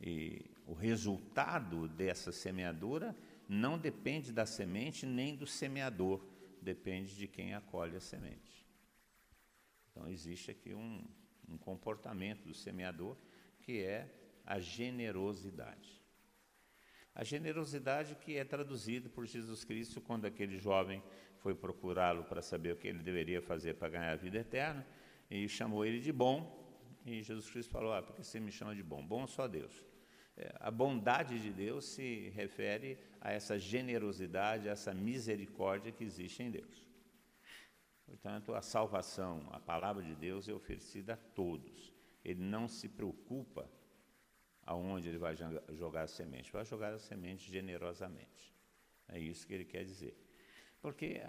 E 0.00 0.50
o 0.66 0.74
resultado 0.74 1.88
dessa 1.88 2.32
semeadura 2.32 3.16
não 3.48 3.78
depende 3.78 4.32
da 4.32 4.44
semente 4.44 5.06
nem 5.06 5.36
do 5.36 5.46
semeador, 5.46 6.20
depende 6.60 7.14
de 7.14 7.28
quem 7.28 7.54
acolhe 7.54 7.96
a 7.96 8.00
semente. 8.00 8.66
Então, 9.90 10.08
existe 10.08 10.50
aqui 10.50 10.74
um, 10.74 11.04
um 11.48 11.56
comportamento 11.56 12.44
do 12.44 12.52
semeador 12.52 13.16
que 13.62 13.80
é 13.80 14.12
a 14.44 14.58
generosidade. 14.58 16.02
A 17.14 17.24
generosidade 17.24 18.16
que 18.16 18.36
é 18.36 18.44
traduzida 18.44 19.08
por 19.08 19.24
Jesus 19.24 19.64
Cristo 19.64 20.00
quando 20.00 20.26
aquele 20.26 20.58
jovem 20.58 21.02
foi 21.38 21.54
procurá-lo 21.54 22.24
para 22.24 22.42
saber 22.42 22.72
o 22.72 22.76
que 22.76 22.88
ele 22.88 23.02
deveria 23.02 23.40
fazer 23.40 23.74
para 23.74 23.88
ganhar 23.88 24.12
a 24.12 24.16
vida 24.16 24.38
eterna 24.38 24.86
e 25.30 25.48
chamou 25.48 25.84
ele 25.84 26.00
de 26.00 26.12
bom. 26.12 26.64
E 27.06 27.22
Jesus 27.22 27.48
Cristo 27.48 27.70
falou: 27.70 27.92
Ah, 27.92 28.02
porque 28.02 28.22
você 28.22 28.40
me 28.40 28.50
chama 28.50 28.74
de 28.74 28.82
bom? 28.82 29.04
Bom 29.06 29.26
só 29.26 29.46
Deus. 29.46 29.82
A 30.60 30.70
bondade 30.70 31.40
de 31.40 31.50
Deus 31.50 31.86
se 31.86 32.28
refere 32.30 32.98
a 33.20 33.32
essa 33.32 33.58
generosidade, 33.58 34.68
a 34.68 34.72
essa 34.72 34.92
misericórdia 34.92 35.92
que 35.92 36.04
existe 36.04 36.42
em 36.42 36.50
Deus. 36.50 36.84
Portanto, 38.04 38.54
a 38.54 38.60
salvação, 38.60 39.48
a 39.50 39.58
palavra 39.58 40.02
de 40.02 40.14
Deus 40.14 40.48
é 40.48 40.52
oferecida 40.52 41.14
a 41.14 41.16
todos. 41.16 41.92
Ele 42.24 42.42
não 42.42 42.68
se 42.68 42.88
preocupa 42.88 43.68
aonde 44.62 45.08
ele 45.08 45.18
vai 45.18 45.34
jogar 45.70 46.02
a 46.02 46.06
semente, 46.06 46.52
vai 46.52 46.64
jogar 46.64 46.92
a 46.92 46.98
semente 46.98 47.50
generosamente. 47.50 48.54
É 49.08 49.18
isso 49.18 49.46
que 49.46 49.54
ele 49.54 49.64
quer 49.64 49.84
dizer. 49.84 50.16
Porque, 50.80 51.20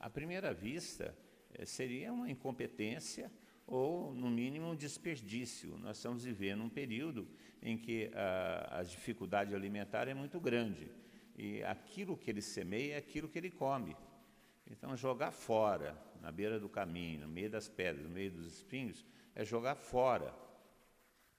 à 0.00 0.10
primeira 0.10 0.52
vista, 0.52 1.16
é, 1.54 1.64
seria 1.64 2.12
uma 2.12 2.30
incompetência 2.30 3.30
ou, 3.72 4.14
no 4.14 4.30
mínimo, 4.30 4.70
um 4.70 4.76
desperdício. 4.76 5.78
Nós 5.78 5.96
estamos 5.96 6.24
vivendo 6.24 6.62
um 6.62 6.68
período 6.68 7.26
em 7.62 7.78
que 7.78 8.10
a, 8.14 8.80
a 8.80 8.82
dificuldade 8.82 9.54
alimentar 9.54 10.08
é 10.08 10.12
muito 10.12 10.38
grande 10.38 10.90
e 11.34 11.64
aquilo 11.64 12.14
que 12.14 12.30
ele 12.30 12.42
semeia 12.42 12.96
é 12.96 12.98
aquilo 12.98 13.30
que 13.30 13.38
ele 13.38 13.50
come. 13.50 13.96
Então, 14.70 14.94
jogar 14.94 15.30
fora, 15.30 15.98
na 16.20 16.30
beira 16.30 16.60
do 16.60 16.68
caminho, 16.68 17.20
no 17.20 17.28
meio 17.28 17.48
das 17.48 17.66
pedras, 17.66 18.04
no 18.04 18.10
meio 18.10 18.30
dos 18.30 18.46
espinhos, 18.58 19.06
é 19.34 19.42
jogar 19.42 19.74
fora 19.74 20.34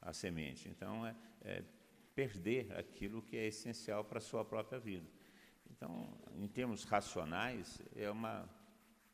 a 0.02 0.12
semente. 0.12 0.68
Então, 0.68 1.06
é, 1.06 1.16
é 1.42 1.64
perder 2.16 2.76
aquilo 2.76 3.22
que 3.22 3.38
é 3.38 3.46
essencial 3.46 4.04
para 4.04 4.18
a 4.18 4.22
sua 4.22 4.44
própria 4.44 4.80
vida. 4.80 5.08
Então, 5.70 6.18
em 6.36 6.48
termos 6.48 6.84
racionais, 6.84 7.80
é 7.96 8.10
uma, 8.10 8.50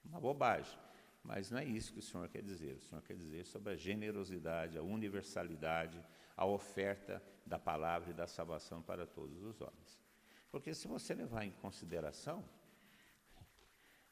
uma 0.06 0.22
bobagem. 0.22 0.80
Mas 1.24 1.52
não 1.52 1.60
é 1.60 1.66
isso 1.66 1.94
que 1.94 2.00
o 2.00 2.02
Senhor 2.04 2.28
quer 2.30 2.42
dizer. 2.42 2.78
O 2.78 2.82
Senhor 2.82 3.02
quer 3.02 3.16
dizer 3.16 3.46
sobre 3.46 3.74
a 3.74 3.76
generosidade, 3.76 4.78
a 4.78 4.82
universalidade, 4.82 6.04
a 6.36 6.46
oferta 6.46 7.22
da 7.46 7.60
palavra 7.60 8.12
e 8.12 8.14
da 8.14 8.28
salvação 8.28 8.82
para 8.82 9.06
todos 9.06 9.44
os 9.44 9.62
homens. 9.62 10.00
Porque 10.52 10.74
se 10.74 10.88
você 10.88 11.14
levar 11.14 11.46
em 11.46 11.52
consideração, 11.52 12.48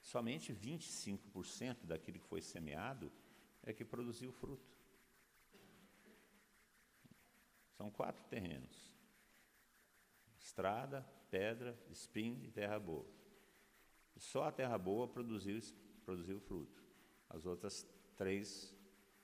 somente 0.01 0.53
25% 0.53 1.85
daquilo 1.85 2.19
que 2.19 2.27
foi 2.27 2.41
semeado 2.41 3.11
é 3.63 3.73
que 3.73 3.83
produziu 3.83 4.31
fruto. 4.31 4.77
São 7.77 7.89
quatro 7.91 8.23
terrenos: 8.25 8.93
estrada, 10.39 11.01
pedra, 11.29 11.77
espinho 11.89 12.43
e 12.43 12.51
terra 12.51 12.79
boa. 12.79 13.05
Só 14.17 14.45
a 14.45 14.51
terra 14.51 14.77
boa 14.77 15.07
produziu, 15.07 15.59
produziu 16.03 16.39
fruto. 16.39 16.86
As 17.29 17.45
outras 17.45 17.85
três, 18.15 18.75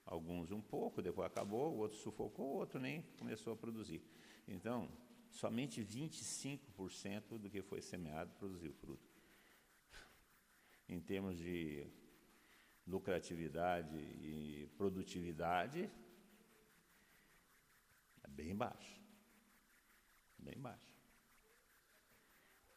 alguns 0.05 0.51
um 0.51 0.61
pouco, 0.61 1.01
depois 1.01 1.27
acabou, 1.27 1.73
o 1.73 1.77
outro 1.77 1.97
sufocou, 1.97 2.53
o 2.53 2.57
outro 2.57 2.79
nem 2.79 3.01
começou 3.17 3.53
a 3.53 3.55
produzir. 3.55 4.01
Então, 4.47 4.89
somente 5.29 5.83
25% 5.83 7.37
do 7.37 7.49
que 7.49 7.61
foi 7.61 7.81
semeado 7.81 8.33
produziu 8.35 8.73
fruto. 8.73 9.09
Em 10.87 10.99
termos 10.99 11.37
de 11.37 11.87
lucratividade 12.85 13.97
e 13.97 14.69
produtividade, 14.77 15.89
é 18.23 18.27
bem 18.27 18.55
baixo. 18.55 19.01
Bem 20.37 20.59
baixo. 20.59 20.93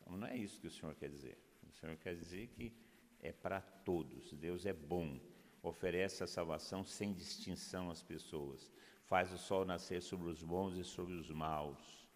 Então, 0.01 0.17
não 0.17 0.27
é 0.27 0.37
isso 0.37 0.61
que 0.61 0.69
o 0.69 0.71
Senhor 0.71 0.95
quer 0.95 1.11
dizer. 1.11 1.37
O 1.69 1.73
Senhor 1.73 1.97
quer 1.97 2.15
dizer 2.15 2.47
que 2.49 2.73
é 3.21 3.33
para 3.33 3.61
todos. 3.61 4.33
Deus 4.33 4.67
é 4.67 4.73
bom, 4.73 5.21
oferece 5.63 6.23
a 6.23 6.27
salvação 6.27 6.85
sem 6.85 7.13
distinção 7.13 7.91
às 7.91 8.03
pessoas. 8.03 8.71
faz 9.05 9.33
o 9.33 9.39
sol 9.39 9.65
nascer 9.65 10.03
sobre 10.03 10.29
os 10.29 10.43
bons 10.43 10.77
e 10.77 10.83
sobre 10.83 11.15
os 11.15 11.31
maus. 11.31 12.09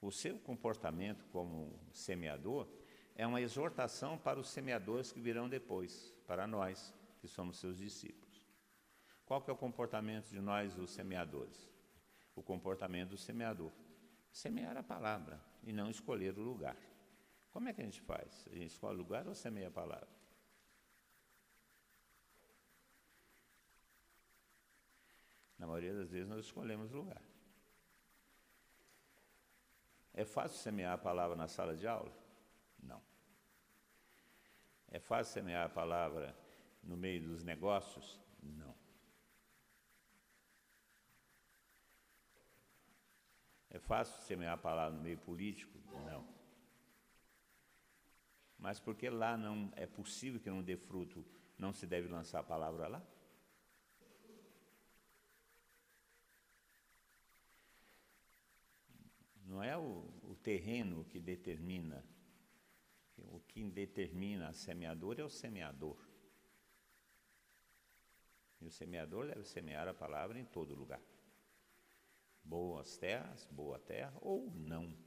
O 0.00 0.10
seu 0.10 0.38
comportamento 0.38 1.26
como 1.26 1.78
semeador 1.92 2.66
é 3.14 3.26
uma 3.26 3.40
exortação 3.40 4.18
para 4.18 4.40
os 4.40 4.48
semeadores 4.48 5.12
que 5.12 5.20
virão 5.20 5.48
depois, 5.48 6.14
para 6.26 6.46
nós 6.46 6.92
que 7.20 7.28
somos 7.28 7.58
seus 7.58 7.76
discípulos. 7.76 8.46
Qual 9.24 9.40
que 9.40 9.50
é 9.50 9.52
o 9.52 9.56
comportamento 9.56 10.28
de 10.28 10.40
nós, 10.40 10.76
os 10.78 10.90
semeadores? 10.90 11.70
O 12.34 12.42
comportamento 12.42 13.10
do 13.10 13.16
semeador. 13.16 13.72
Semear 14.30 14.76
a 14.76 14.82
palavra 14.82 15.40
e 15.62 15.72
não 15.72 15.88
escolher 15.88 16.36
o 16.38 16.42
lugar. 16.42 16.76
Como 17.54 17.68
é 17.68 17.72
que 17.72 17.80
a 17.80 17.84
gente 17.84 18.00
faz? 18.00 18.48
A 18.50 18.54
gente 18.56 18.72
escolhe 18.72 18.98
lugar 18.98 19.28
ou 19.28 19.34
semeia 19.34 19.68
a 19.68 19.70
palavra? 19.70 20.08
Na 25.56 25.64
maioria 25.68 25.94
das 25.94 26.10
vezes 26.10 26.28
nós 26.28 26.44
escolhemos 26.44 26.90
lugar. 26.90 27.22
É 30.12 30.24
fácil 30.24 30.58
semear 30.58 30.94
a 30.94 30.98
palavra 30.98 31.36
na 31.36 31.46
sala 31.46 31.76
de 31.76 31.86
aula? 31.86 32.12
Não. 32.82 33.00
É 34.88 34.98
fácil 34.98 35.34
semear 35.34 35.66
a 35.66 35.68
palavra 35.68 36.36
no 36.82 36.96
meio 36.96 37.22
dos 37.22 37.44
negócios? 37.44 38.20
Não. 38.42 38.74
É 43.70 43.78
fácil 43.78 44.20
semear 44.22 44.54
a 44.54 44.58
palavra 44.58 44.96
no 44.96 45.04
meio 45.04 45.18
político? 45.18 45.78
Não. 46.04 46.33
Mas 48.64 48.80
porque 48.80 49.10
lá 49.10 49.36
não 49.36 49.70
é 49.76 49.86
possível 49.86 50.40
que 50.40 50.48
não 50.48 50.62
dê 50.62 50.74
fruto, 50.74 51.22
não 51.58 51.70
se 51.70 51.86
deve 51.86 52.08
lançar 52.08 52.40
a 52.40 52.42
palavra 52.42 52.88
lá? 52.88 53.06
Não 59.44 59.62
é 59.62 59.76
o, 59.76 60.10
o 60.22 60.34
terreno 60.42 61.04
que 61.04 61.20
determina. 61.20 62.02
O 63.18 63.38
que 63.40 63.62
determina 63.68 64.48
a 64.48 64.54
semeadora 64.54 65.20
é 65.20 65.24
o 65.24 65.28
semeador. 65.28 65.98
E 68.62 68.66
o 68.66 68.70
semeador 68.70 69.26
deve 69.26 69.44
semear 69.44 69.86
a 69.88 69.92
palavra 69.92 70.38
em 70.38 70.44
todo 70.46 70.74
lugar. 70.74 71.02
Boas 72.42 72.96
terras, 72.96 73.46
boa 73.52 73.78
terra 73.78 74.16
ou 74.22 74.50
não. 74.54 75.03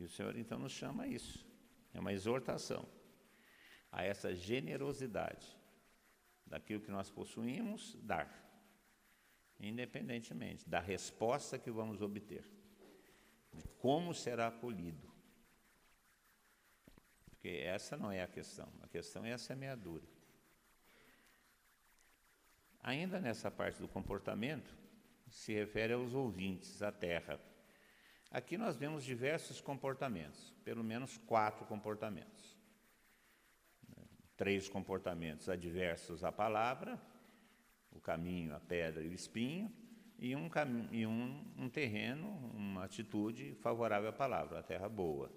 E 0.00 0.04
o 0.04 0.08
Senhor 0.08 0.34
então 0.36 0.58
nos 0.58 0.72
chama 0.72 1.02
a 1.02 1.06
isso. 1.06 1.46
É 1.92 2.00
uma 2.00 2.12
exortação 2.12 2.88
a 3.92 4.02
essa 4.02 4.34
generosidade 4.34 5.46
daquilo 6.46 6.80
que 6.80 6.90
nós 6.90 7.10
possuímos, 7.10 7.96
dar 8.02 8.40
independentemente 9.60 10.66
da 10.66 10.80
resposta 10.80 11.58
que 11.58 11.70
vamos 11.70 12.00
obter, 12.00 12.50
de 13.52 13.68
como 13.78 14.14
será 14.14 14.46
acolhido. 14.46 15.12
Porque 17.26 17.48
essa 17.48 17.94
não 17.96 18.10
é 18.10 18.22
a 18.22 18.26
questão, 18.26 18.72
a 18.82 18.88
questão 18.88 19.24
é 19.24 19.34
a 19.34 19.38
semeadura. 19.38 20.08
Ainda 22.82 23.20
nessa 23.20 23.50
parte 23.50 23.78
do 23.78 23.88
comportamento, 23.88 24.74
se 25.28 25.52
refere 25.52 25.92
aos 25.92 26.14
ouvintes, 26.14 26.80
à 26.82 26.90
terra. 26.90 27.38
Aqui 28.30 28.56
nós 28.56 28.76
vemos 28.76 29.02
diversos 29.02 29.60
comportamentos, 29.60 30.54
pelo 30.64 30.84
menos 30.84 31.16
quatro 31.26 31.66
comportamentos. 31.66 32.56
Três 34.36 34.68
comportamentos 34.68 35.48
adversos 35.48 36.22
à 36.22 36.30
palavra, 36.30 37.00
o 37.90 38.00
caminho, 38.00 38.54
a 38.54 38.60
pedra 38.60 39.02
e 39.02 39.08
o 39.08 39.12
espinho, 39.12 39.70
e 40.16 40.36
um, 40.36 40.48
e 40.92 41.04
um, 41.04 41.44
um 41.58 41.68
terreno, 41.68 42.28
uma 42.54 42.84
atitude 42.84 43.54
favorável 43.56 44.10
à 44.10 44.12
palavra, 44.12 44.60
a 44.60 44.62
terra 44.62 44.88
boa. 44.88 45.32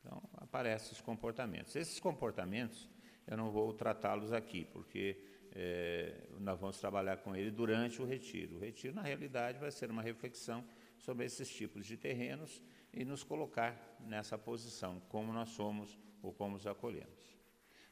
Então, 0.00 0.22
aparecem 0.38 0.92
os 0.92 1.02
comportamentos. 1.02 1.76
Esses 1.76 2.00
comportamentos, 2.00 2.88
eu 3.26 3.36
não 3.36 3.50
vou 3.50 3.74
tratá-los 3.74 4.32
aqui, 4.32 4.64
porque 4.64 5.22
é, 5.52 6.26
nós 6.40 6.58
vamos 6.58 6.78
trabalhar 6.78 7.18
com 7.18 7.36
ele 7.36 7.50
durante 7.50 8.00
o 8.00 8.06
retiro. 8.06 8.56
O 8.56 8.58
retiro, 8.58 8.94
na 8.94 9.02
realidade, 9.02 9.58
vai 9.58 9.70
ser 9.70 9.90
uma 9.90 10.00
reflexão 10.00 10.64
sobre 10.98 11.24
esses 11.24 11.48
tipos 11.48 11.86
de 11.86 11.96
terrenos 11.96 12.62
e 12.92 13.04
nos 13.04 13.22
colocar 13.22 13.96
nessa 14.00 14.36
posição, 14.36 15.00
como 15.08 15.32
nós 15.32 15.50
somos 15.50 15.98
ou 16.22 16.32
como 16.32 16.56
os 16.56 16.66
acolhemos. 16.66 17.38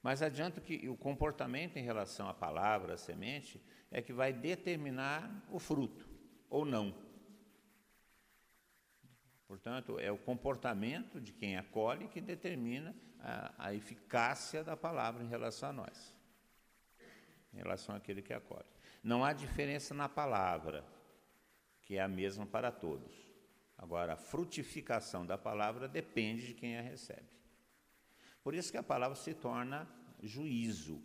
Mas 0.02 0.22
adianto 0.22 0.60
que 0.60 0.88
o 0.88 0.96
comportamento 0.96 1.76
em 1.76 1.82
relação 1.82 2.28
à 2.28 2.34
palavra, 2.34 2.94
à 2.94 2.96
semente, 2.96 3.60
é 3.90 4.00
que 4.00 4.12
vai 4.12 4.32
determinar 4.32 5.44
o 5.50 5.58
fruto, 5.58 6.08
ou 6.48 6.64
não. 6.64 6.94
Portanto, 9.46 9.98
é 9.98 10.10
o 10.10 10.18
comportamento 10.18 11.20
de 11.20 11.32
quem 11.32 11.56
acolhe 11.56 12.08
que 12.08 12.20
determina 12.20 12.94
a, 13.20 13.68
a 13.68 13.74
eficácia 13.74 14.62
da 14.62 14.76
palavra 14.76 15.22
em 15.22 15.28
relação 15.28 15.70
a 15.70 15.72
nós, 15.72 16.16
em 17.52 17.58
relação 17.58 17.94
àquele 17.94 18.22
que 18.22 18.32
acolhe. 18.32 18.66
Não 19.02 19.24
há 19.24 19.32
diferença 19.32 19.94
na 19.94 20.08
palavra, 20.08 20.84
que 21.86 21.96
é 21.96 22.02
a 22.02 22.08
mesma 22.08 22.44
para 22.44 22.72
todos. 22.72 23.14
Agora, 23.78 24.14
a 24.14 24.16
frutificação 24.16 25.24
da 25.24 25.38
palavra 25.38 25.86
depende 25.86 26.48
de 26.48 26.54
quem 26.54 26.76
a 26.76 26.82
recebe. 26.82 27.30
Por 28.42 28.54
isso 28.54 28.72
que 28.72 28.76
a 28.76 28.82
palavra 28.82 29.16
se 29.16 29.32
torna 29.32 29.88
juízo. 30.20 31.00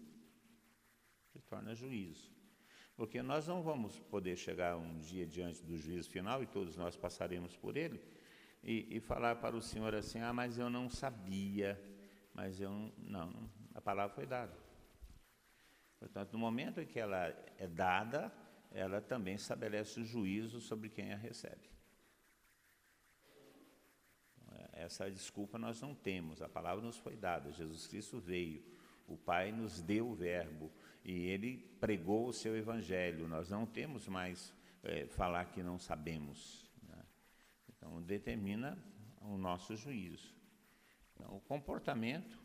Se 1.27 1.39
torna 1.41 1.75
juízo. 1.75 2.31
Porque 2.95 3.21
nós 3.21 3.47
não 3.47 3.61
vamos 3.61 3.99
poder 3.99 4.35
chegar 4.35 4.75
um 4.75 4.97
dia 4.97 5.25
diante 5.25 5.63
do 5.63 5.77
juízo 5.77 6.09
final, 6.09 6.41
e 6.41 6.47
todos 6.47 6.75
nós 6.75 6.97
passaremos 6.97 7.55
por 7.55 7.77
ele, 7.77 8.01
e, 8.63 8.97
e 8.97 8.99
falar 8.99 9.35
para 9.35 9.55
o 9.55 9.61
Senhor 9.61 9.93
assim: 9.93 10.19
ah, 10.19 10.33
mas 10.33 10.57
eu 10.57 10.69
não 10.69 10.89
sabia, 10.89 11.79
mas 12.33 12.59
eu 12.59 12.71
não. 12.71 12.91
não 12.97 13.49
a 13.75 13.81
palavra 13.81 14.13
foi 14.15 14.25
dada. 14.25 14.55
Portanto, 15.99 16.33
no 16.33 16.39
momento 16.39 16.81
em 16.81 16.85
que 16.85 16.99
ela 16.99 17.27
é 17.57 17.67
dada, 17.67 18.31
ela 18.71 19.01
também 19.01 19.35
estabelece 19.35 19.99
o 19.99 20.05
juízo 20.05 20.59
sobre 20.61 20.89
quem 20.89 21.13
a 21.13 21.17
recebe. 21.17 21.69
Essa 24.73 25.11
desculpa 25.11 25.59
nós 25.59 25.79
não 25.79 25.93
temos, 25.93 26.41
a 26.41 26.49
palavra 26.49 26.83
nos 26.83 26.97
foi 26.97 27.15
dada, 27.15 27.51
Jesus 27.51 27.85
Cristo 27.85 28.19
veio, 28.19 28.63
o 29.07 29.15
Pai 29.15 29.51
nos 29.51 29.81
deu 29.81 30.09
o 30.09 30.15
Verbo 30.15 30.71
e 31.03 31.27
ele 31.27 31.57
pregou 31.79 32.27
o 32.27 32.33
seu 32.33 32.55
Evangelho. 32.55 33.27
Nós 33.27 33.49
não 33.49 33.65
temos 33.65 34.07
mais 34.07 34.53
é, 34.83 35.05
falar 35.07 35.45
que 35.45 35.61
não 35.61 35.77
sabemos. 35.77 36.71
Né? 36.81 37.05
Então, 37.69 38.01
determina 38.01 38.77
o 39.21 39.37
nosso 39.37 39.75
juízo. 39.75 40.33
Então, 41.13 41.35
o 41.35 41.41
comportamento 41.41 42.41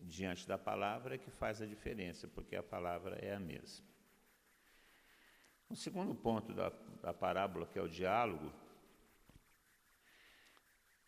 diante 0.00 0.46
da 0.46 0.56
palavra 0.56 1.16
é 1.16 1.18
que 1.18 1.30
faz 1.30 1.60
a 1.60 1.66
diferença, 1.66 2.28
porque 2.28 2.56
a 2.56 2.62
palavra 2.62 3.16
é 3.16 3.34
a 3.34 3.40
mesma. 3.40 3.93
O 5.68 5.76
segundo 5.76 6.14
ponto 6.14 6.52
da, 6.52 6.70
da 7.02 7.12
parábola, 7.12 7.66
que 7.66 7.78
é 7.78 7.82
o 7.82 7.88
diálogo, 7.88 8.52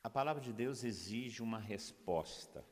a 0.03 0.11
palavra 0.11 0.41
de 0.41 0.53
Deus 0.53 0.85
exige 0.85 1.43
uma 1.43 1.59
resposta. 1.59 2.65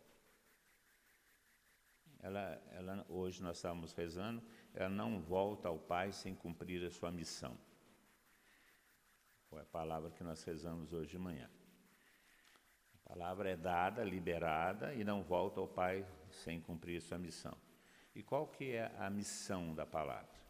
Ela, 2.20 2.62
ela, 2.70 3.04
hoje 3.08 3.42
nós 3.42 3.56
estávamos 3.56 3.92
rezando, 3.92 4.40
ela 4.72 4.88
não 4.88 5.20
volta 5.20 5.68
ao 5.68 5.78
Pai 5.78 6.12
sem 6.12 6.34
cumprir 6.34 6.84
a 6.86 6.90
sua 6.90 7.10
missão. 7.10 7.58
Foi 9.50 9.60
a 9.60 9.64
palavra 9.64 10.10
que 10.10 10.22
nós 10.22 10.42
rezamos 10.44 10.92
hoje 10.92 11.10
de 11.10 11.18
manhã. 11.18 11.50
A 13.04 13.08
palavra 13.08 13.50
é 13.50 13.56
dada, 13.56 14.02
liberada 14.04 14.94
e 14.94 15.04
não 15.04 15.22
volta 15.22 15.60
ao 15.60 15.68
Pai 15.68 16.06
sem 16.30 16.60
cumprir 16.60 16.98
a 16.98 17.00
sua 17.00 17.18
missão. 17.18 17.56
E 18.14 18.22
qual 18.22 18.46
que 18.46 18.70
é 18.70 18.94
a 18.96 19.10
missão 19.10 19.74
da 19.74 19.84
palavra? 19.84 20.43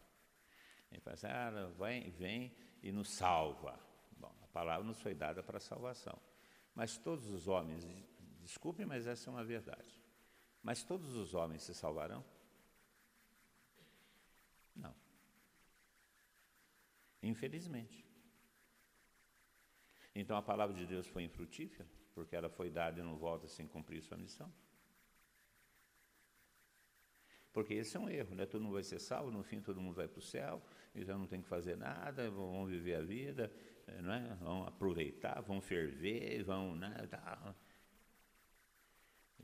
Ele 0.95 1.01
fala 1.01 1.15
assim, 1.15 1.27
ah, 1.27 1.73
vem, 1.77 2.11
vem 2.11 2.57
e 2.83 2.93
nos 2.93 3.11
salva. 3.11 3.79
Bom, 4.17 4.33
a 4.43 4.47
palavra 4.49 4.85
nos 4.85 5.01
foi 5.01 5.13
dada 5.13 5.43
para 5.43 5.59
salvação. 5.59 6.17
Mas 6.75 6.97
todos 6.97 7.29
os 7.31 7.49
homens, 7.49 7.85
desculpem, 8.41 8.87
mas 8.87 9.07
essa 9.07 9.29
é 9.29 9.33
uma 9.33 9.45
verdade. 9.45 10.01
Mas 10.63 10.85
todos 10.85 11.17
os 11.17 11.35
homens 11.35 11.63
se 11.63 11.75
salvarão? 11.75 12.25
Não. 14.75 14.95
Infelizmente. 17.23 18.07
Então 20.15 20.37
a 20.37 20.43
palavra 20.43 20.75
de 20.77 20.87
Deus 20.87 21.09
foi 21.09 21.25
infrutífera, 21.25 21.89
porque 22.15 22.37
ela 22.37 22.49
foi 22.49 22.71
dada 22.71 23.01
e 23.01 23.03
não 23.03 23.17
volta 23.17 23.49
sem 23.49 23.67
cumprir 23.67 24.01
sua 24.01 24.17
missão. 24.17 24.53
Porque 27.55 27.73
esse 27.75 27.97
é 27.97 28.01
um 28.01 28.09
erro, 28.09 28.35
né? 28.35 28.47
Todo 28.47 28.63
mundo 28.63 28.75
vai 28.75 28.83
ser 28.83 28.99
salvo, 28.99 29.31
no 29.31 29.45
fim 29.45 29.61
todo 29.61 29.81
mundo 29.81 29.95
vai 29.95 30.09
para 30.09 30.19
o 30.19 30.23
céu, 30.23 30.61
e 30.95 31.05
já 31.05 31.17
não 31.17 31.27
tem 31.27 31.43
que 31.43 31.49
fazer 31.49 31.77
nada, 31.77 32.31
vão 32.31 32.67
viver 32.67 32.95
a 32.95 33.03
vida, 33.03 33.51
não 34.03 34.13
é? 34.13 34.35
vão 34.37 34.67
aproveitar, 34.67 35.41
vão 35.43 35.61
ferver, 35.61 36.43
vão. 36.45 36.77
Né, 36.77 37.07
tá. 37.11 37.55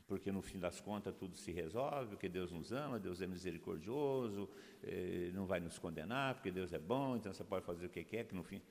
porque 0.07 0.31
no 0.31 0.41
fim 0.41 0.59
das 0.59 0.79
contas 0.79 1.15
tudo 1.15 1.35
se 1.35 1.51
resolve, 1.51 2.09
porque 2.11 2.29
Deus 2.29 2.51
nos 2.51 2.71
ama, 2.71 2.99
Deus 2.99 3.21
é 3.21 3.27
misericordioso, 3.27 4.49
eh, 4.83 5.31
não 5.33 5.45
vai 5.45 5.59
nos 5.59 5.77
condenar, 5.77 6.35
porque 6.35 6.51
Deus 6.51 6.73
é 6.73 6.79
bom, 6.79 7.15
então 7.15 7.33
você 7.33 7.43
pode 7.43 7.65
fazer 7.65 7.85
o 7.85 7.89
que 7.89 8.03
quer, 8.03 8.25
que 8.25 8.35
no 8.35 8.43
fim. 8.43 8.61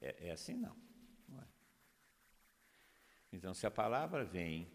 É, 0.00 0.28
é 0.28 0.30
assim 0.30 0.56
não. 0.56 0.74
não 1.28 1.40
é. 1.40 1.46
Então, 3.32 3.54
se 3.54 3.66
a 3.66 3.70
palavra 3.70 4.24
vem, 4.24 4.66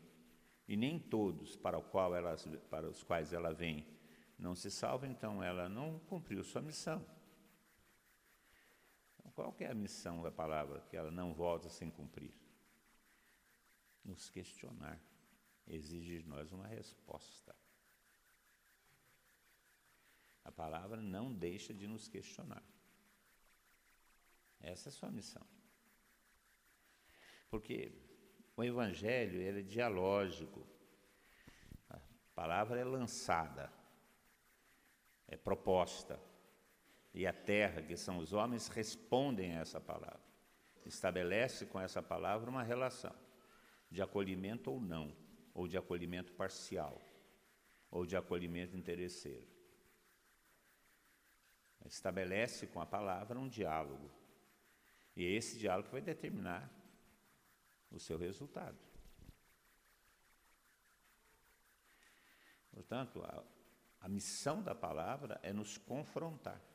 e 0.68 0.76
nem 0.76 1.00
todos 1.00 1.56
para, 1.56 1.80
qual 1.82 2.16
ela, 2.16 2.36
para 2.70 2.88
os 2.88 3.04
quais 3.04 3.34
ela 3.34 3.54
vem 3.54 3.86
não 4.38 4.56
se 4.56 4.70
salvam, 4.70 5.10
então 5.10 5.44
ela 5.44 5.70
não 5.70 6.00
cumpriu 6.00 6.44
sua 6.44 6.62
missão. 6.62 7.06
Qual 9.36 9.54
é 9.60 9.68
a 9.68 9.76
missão 9.76 10.22
da 10.22 10.32
palavra 10.32 10.80
que 10.90 10.96
ela 10.96 11.12
não 11.12 11.34
volta 11.34 11.70
sem 11.70 11.92
cumprir? 11.92 12.34
Nos 14.04 14.30
questionar. 14.30 14.98
Exige 15.68 16.22
de 16.22 16.28
nós 16.28 16.54
uma 16.54 16.68
resposta. 16.68 17.54
A 20.46 20.52
palavra 20.52 21.02
não 21.02 21.34
deixa 21.34 21.74
de 21.74 21.86
nos 21.86 22.08
questionar. 22.08 22.64
Essa 24.62 24.88
é 24.88 24.92
a 24.92 24.94
sua 24.94 25.12
missão. 25.12 25.46
Porque 27.50 27.92
o 28.56 28.64
evangelho 28.64 29.42
ele 29.42 29.60
é 29.60 29.64
dialógico. 29.64 30.66
A 31.90 32.00
palavra 32.34 32.80
é 32.80 32.86
lançada, 32.86 33.70
é 35.28 35.36
proposta. 35.36 36.18
E 37.16 37.26
a 37.26 37.32
terra, 37.32 37.82
que 37.82 37.96
são 37.96 38.18
os 38.18 38.34
homens, 38.34 38.68
respondem 38.68 39.56
a 39.56 39.62
essa 39.62 39.80
palavra. 39.80 40.20
Estabelece 40.86 41.66
com 41.66 41.80
essa 41.80 42.04
palavra 42.04 42.50
uma 42.50 42.62
relação 42.62 43.16
de 43.90 44.02
acolhimento 44.02 44.70
ou 44.70 44.82
não, 44.82 45.16
ou 45.54 45.66
de 45.66 45.78
acolhimento 45.78 46.34
parcial, 46.34 47.02
ou 47.90 48.06
de 48.06 48.18
acolhimento 48.18 48.76
interesseiro. 48.76 49.48
Estabelece 51.86 52.68
com 52.68 52.82
a 52.82 52.86
palavra 52.86 53.40
um 53.40 53.48
diálogo. 53.48 54.12
E 55.16 55.24
é 55.24 55.30
esse 55.30 55.58
diálogo 55.58 55.88
vai 55.92 56.02
determinar 56.02 56.70
o 57.90 57.98
seu 57.98 58.18
resultado. 58.18 58.78
Portanto, 62.74 63.24
a, 63.24 63.42
a 64.02 64.10
missão 64.10 64.62
da 64.62 64.76
palavra 64.76 65.40
é 65.42 65.54
nos 65.54 65.78
confrontar. 65.78 66.75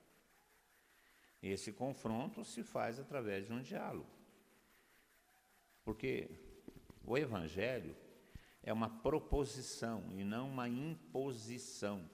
Esse 1.43 1.73
confronto 1.73 2.45
se 2.45 2.63
faz 2.63 2.99
através 2.99 3.47
de 3.47 3.53
um 3.53 3.63
diálogo. 3.63 4.11
Porque 5.85 6.31
o 7.05 7.17
Evangelho 7.17 7.97
é 8.63 8.73
uma 8.73 8.91
proposição 8.91 10.05
e 10.15 10.23
não 10.23 10.49
uma 10.49 10.69
imposição. 10.69 12.09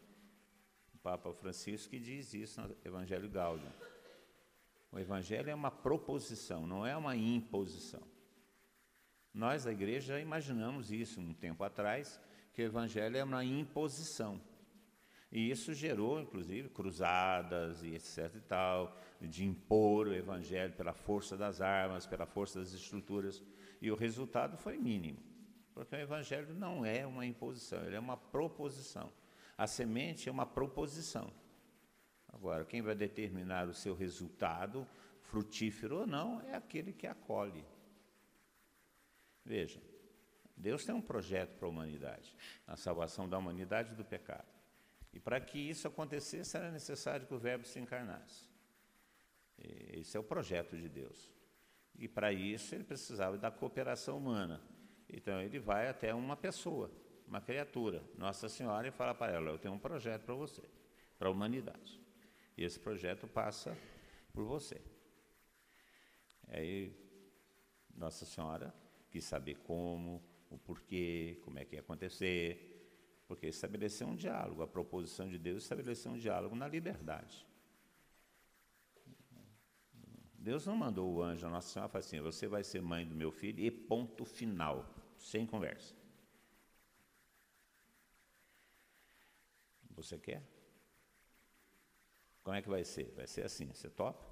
O 0.95 0.99
Papa 0.99 1.33
Francisco 1.33 1.91
que 1.91 1.99
diz 1.99 2.33
isso 2.35 2.61
no 2.61 2.77
Evangelho 2.85 3.29
Gaudium. 3.29 3.73
O 4.93 4.99
Evangelho 4.99 5.51
é 5.51 5.55
uma 5.55 5.71
proposição, 5.71 6.67
não 6.67 6.87
é 6.87 6.97
uma 6.97 7.17
imposição. 7.17 8.03
Nós, 9.35 9.65
da 9.65 9.73
igreja, 9.73 10.19
imaginamos 10.19 10.91
isso 10.91 11.21
um 11.21 11.35
tempo 11.35 11.63
atrás, 11.63 12.19
que 12.55 12.63
o 12.63 12.65
Evangelho 12.65 13.19
é 13.19 13.25
uma 13.25 13.45
imposição. 13.45 14.41
E 15.31 15.51
isso 15.51 15.75
gerou, 15.75 16.21
inclusive, 16.21 16.69
cruzadas 16.69 17.83
e 17.83 17.95
etc 17.95 18.35
e 18.37 18.41
tal, 18.41 18.97
de 19.21 19.45
impor 19.45 20.07
o 20.07 20.15
Evangelho 20.15 20.73
pela 20.75 20.93
força 20.93 21.37
das 21.37 21.61
armas, 21.61 22.07
pela 22.07 22.27
força 22.27 22.61
das 22.61 22.73
estruturas. 22.73 23.43
E 23.81 23.91
o 23.91 23.97
resultado 23.97 24.57
foi 24.57 24.79
mínimo, 24.79 25.19
porque 25.75 25.95
o 25.97 26.01
Evangelho 26.01 26.55
não 26.55 26.85
é 26.85 27.05
uma 27.07 27.27
imposição, 27.27 27.85
ele 27.85 27.97
é 27.97 28.01
uma 28.01 28.17
proposição. 28.17 29.13
A 29.59 29.67
semente 29.67 30.29
é 30.29 30.33
uma 30.33 30.47
proposição. 30.47 31.33
Agora, 32.29 32.65
quem 32.65 32.83
vai 32.83 32.95
determinar 32.95 33.67
o 33.69 33.75
seu 33.75 33.95
resultado, 33.95 34.87
frutífero 35.23 36.01
ou 36.01 36.07
não, 36.07 36.41
é 36.43 36.55
aquele 36.55 36.93
que 36.93 37.07
acolhe. 37.07 37.65
Veja, 39.45 39.81
Deus 40.57 40.85
tem 40.85 40.95
um 40.95 41.01
projeto 41.01 41.57
para 41.57 41.67
a 41.67 41.71
humanidade, 41.71 42.37
a 42.67 42.77
salvação 42.77 43.29
da 43.29 43.39
humanidade 43.39 43.95
do 43.95 44.05
pecado. 44.05 44.56
E 45.17 45.19
para 45.19 45.41
que 45.41 45.59
isso 45.59 45.89
acontecesse, 45.89 46.59
era 46.59 46.71
necessário 46.71 47.27
que 47.27 47.33
o 47.33 47.39
Verbo 47.39 47.65
se 47.65 47.79
encarnasse. 47.79 48.47
Esse 49.59 50.15
é 50.15 50.21
o 50.21 50.23
projeto 50.23 50.77
de 50.77 50.91
Deus. 50.91 51.33
E 51.99 52.07
para 52.07 52.35
isso 52.35 52.75
ele 52.75 52.85
precisava 52.85 53.39
da 53.39 53.51
cooperação 53.51 54.19
humana. 54.19 54.61
Então 55.09 55.41
ele 55.41 55.59
vai 55.59 55.89
até 55.89 56.13
uma 56.13 56.37
pessoa, 56.37 56.91
uma 57.27 57.41
criatura, 57.41 58.05
Nossa 58.19 58.47
Senhora, 58.47 58.89
e 58.89 58.91
fala 58.91 59.15
para 59.15 59.33
ela: 59.33 59.49
Eu 59.49 59.59
tenho 59.59 59.73
um 59.73 59.79
projeto 59.79 60.25
para 60.25 60.35
você, 60.35 60.63
para 61.19 61.29
a 61.29 61.31
humanidade. 61.31 61.99
E 62.55 62.63
esse 62.63 62.79
projeto 62.79 63.27
passa 63.27 63.75
por 64.35 64.45
você. 64.45 64.83
Aí 66.49 66.95
Nossa 67.95 68.27
Senhora 68.27 68.75
quis 69.11 69.25
saber 69.25 69.55
como, 69.61 70.23
o 70.51 70.59
porquê, 70.59 71.41
como 71.43 71.59
é 71.59 71.65
que 71.65 71.77
ia 71.77 71.81
acontecer, 71.81 72.76
porque 73.27 73.47
estabeleceu 73.47 74.07
um 74.07 74.17
diálogo, 74.17 74.63
a 74.63 74.67
proposição 74.67 75.29
de 75.29 75.39
Deus 75.39 75.65
estabeleceu 75.65 76.13
um 76.13 76.19
diálogo 76.19 76.55
na 76.55 76.69
liberdade. 76.69 77.47
Deus 80.35 80.65
não 80.65 80.77
mandou 80.77 81.13
o 81.13 81.23
anjo, 81.23 81.45
a 81.45 81.51
Nossa 81.51 81.69
Senhora, 81.69 81.89
falou 81.89 82.07
assim: 82.07 82.21
você 82.21 82.47
vai 82.47 82.63
ser 82.63 82.81
mãe 82.81 83.05
do 83.05 83.17
meu 83.17 83.33
filho, 83.33 83.59
e 83.65 83.69
ponto 83.71 84.25
final, 84.25 84.89
sem 85.19 85.45
conversa. 85.45 85.93
Você 89.97 90.17
quer? 90.19 90.43
Como 92.45 92.55
é 92.55 92.63
que 92.63 92.69
vai 92.69 92.85
ser? 92.85 93.13
Vai 93.17 93.27
ser 93.27 93.45
assim, 93.45 93.67
você 93.67 93.91
topa? 93.91 94.25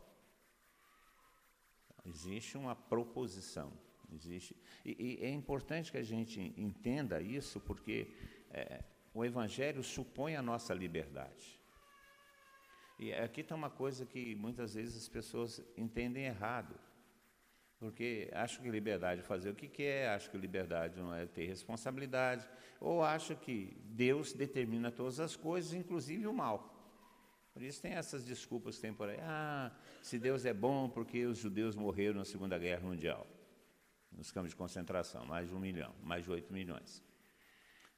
Existe 2.04 2.56
uma 2.56 2.76
proposição, 2.76 3.72
existe. 4.12 4.54
E, 4.84 5.18
e 5.18 5.24
é 5.24 5.30
importante 5.30 5.90
que 5.90 5.98
a 5.98 6.02
gente 6.02 6.38
entenda 6.56 7.20
isso, 7.20 7.58
porque 7.58 8.14
é, 8.54 8.84
o 9.12 9.24
Evangelho 9.24 9.82
supõe 9.82 10.36
a 10.36 10.42
nossa 10.42 10.72
liberdade. 10.72 11.60
E 12.98 13.12
aqui 13.12 13.40
está 13.40 13.54
uma 13.54 13.70
coisa 13.70 14.06
que 14.06 14.34
muitas 14.36 14.74
vezes 14.74 14.96
as 14.96 15.08
pessoas 15.08 15.60
entendem 15.76 16.24
errado. 16.24 16.78
Porque 17.80 18.30
acham 18.32 18.62
que 18.62 18.70
liberdade 18.70 19.20
é 19.20 19.24
fazer 19.24 19.50
o 19.50 19.54
que 19.54 19.68
quer, 19.68 20.08
acham 20.08 20.30
que 20.30 20.38
liberdade 20.38 20.98
não 20.98 21.12
é 21.12 21.26
ter 21.26 21.46
responsabilidade, 21.46 22.48
ou 22.80 23.02
acham 23.02 23.36
que 23.36 23.76
Deus 23.84 24.32
determina 24.32 24.90
todas 24.92 25.18
as 25.18 25.34
coisas, 25.34 25.74
inclusive 25.74 26.26
o 26.26 26.32
mal. 26.32 26.70
Por 27.52 27.62
isso 27.62 27.82
tem 27.82 27.92
essas 27.92 28.24
desculpas 28.24 28.76
que 28.76 28.82
tem 28.82 28.94
por 28.94 29.08
aí. 29.08 29.18
Ah, 29.20 29.72
se 30.00 30.18
Deus 30.18 30.44
é 30.44 30.54
bom, 30.54 30.88
porque 30.88 31.26
os 31.26 31.38
judeus 31.38 31.74
morreram 31.76 32.18
na 32.18 32.24
Segunda 32.24 32.58
Guerra 32.58 32.86
Mundial, 32.86 33.26
nos 34.10 34.30
campos 34.30 34.50
de 34.50 34.56
concentração, 34.56 35.26
mais 35.26 35.48
de 35.48 35.54
um 35.54 35.58
milhão, 35.58 35.94
mais 36.02 36.24
de 36.24 36.30
oito 36.30 36.52
milhões. 36.52 37.02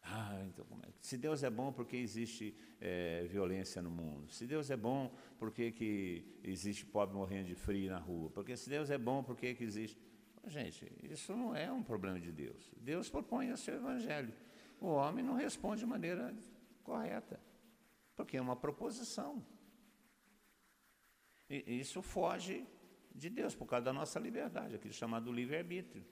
Ah, 0.08 0.40
então 0.46 0.64
é? 0.84 0.88
Se 1.00 1.16
Deus 1.16 1.42
é 1.42 1.50
bom, 1.50 1.72
por 1.72 1.84
que 1.84 1.96
existe 1.96 2.54
é, 2.80 3.24
violência 3.24 3.82
no 3.82 3.90
mundo? 3.90 4.30
Se 4.30 4.46
Deus 4.46 4.70
é 4.70 4.76
bom, 4.76 5.12
por 5.36 5.50
que, 5.50 5.72
que 5.72 6.38
existe 6.44 6.86
pobre 6.86 7.16
morrendo 7.16 7.48
de 7.48 7.54
frio 7.56 7.90
na 7.90 7.98
rua? 7.98 8.30
Porque 8.30 8.56
se 8.56 8.70
Deus 8.70 8.88
é 8.88 8.98
bom, 8.98 9.22
por 9.22 9.36
que, 9.36 9.54
que 9.54 9.64
existe. 9.64 10.00
Gente, 10.46 10.86
isso 11.02 11.34
não 11.34 11.56
é 11.56 11.70
um 11.72 11.82
problema 11.82 12.20
de 12.20 12.30
Deus. 12.30 12.72
Deus 12.76 13.10
propõe 13.10 13.50
o 13.50 13.56
seu 13.56 13.74
evangelho. 13.74 14.32
O 14.80 14.86
homem 14.86 15.24
não 15.24 15.34
responde 15.34 15.80
de 15.80 15.86
maneira 15.86 16.32
correta. 16.84 17.40
Porque 18.14 18.36
é 18.36 18.40
uma 18.40 18.54
proposição. 18.54 19.44
E 21.50 21.80
isso 21.80 22.00
foge 22.00 22.64
de 23.12 23.28
Deus, 23.28 23.54
por 23.54 23.66
causa 23.66 23.86
da 23.86 23.92
nossa 23.92 24.20
liberdade, 24.20 24.76
aquilo 24.76 24.94
chamado 24.94 25.32
livre-arbítrio. 25.32 26.04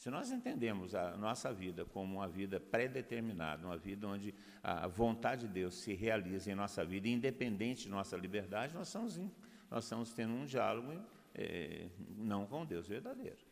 Se 0.00 0.08
nós 0.08 0.30
entendemos 0.30 0.94
a 0.94 1.14
nossa 1.18 1.52
vida 1.52 1.84
como 1.84 2.16
uma 2.16 2.26
vida 2.26 2.58
pré-determinada, 2.58 3.66
uma 3.66 3.76
vida 3.76 4.08
onde 4.08 4.34
a 4.62 4.86
vontade 4.86 5.46
de 5.46 5.52
Deus 5.52 5.74
se 5.74 5.92
realiza 5.92 6.50
em 6.50 6.54
nossa 6.54 6.82
vida, 6.82 7.06
independente 7.06 7.82
de 7.82 7.90
nossa 7.90 8.16
liberdade, 8.16 8.72
nós 8.72 8.86
estamos, 8.86 9.18
em, 9.18 9.30
nós 9.70 9.84
estamos 9.84 10.10
tendo 10.14 10.32
um 10.32 10.46
diálogo 10.46 10.98
é, 11.34 11.90
não 12.16 12.46
com 12.46 12.64
Deus 12.64 12.88
verdadeiro. 12.88 13.44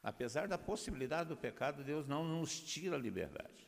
Apesar 0.00 0.46
da 0.46 0.56
possibilidade 0.56 1.30
do 1.30 1.36
pecado, 1.36 1.82
Deus 1.82 2.06
não 2.06 2.22
nos 2.24 2.60
tira 2.60 2.94
a 2.94 2.98
liberdade. 3.00 3.66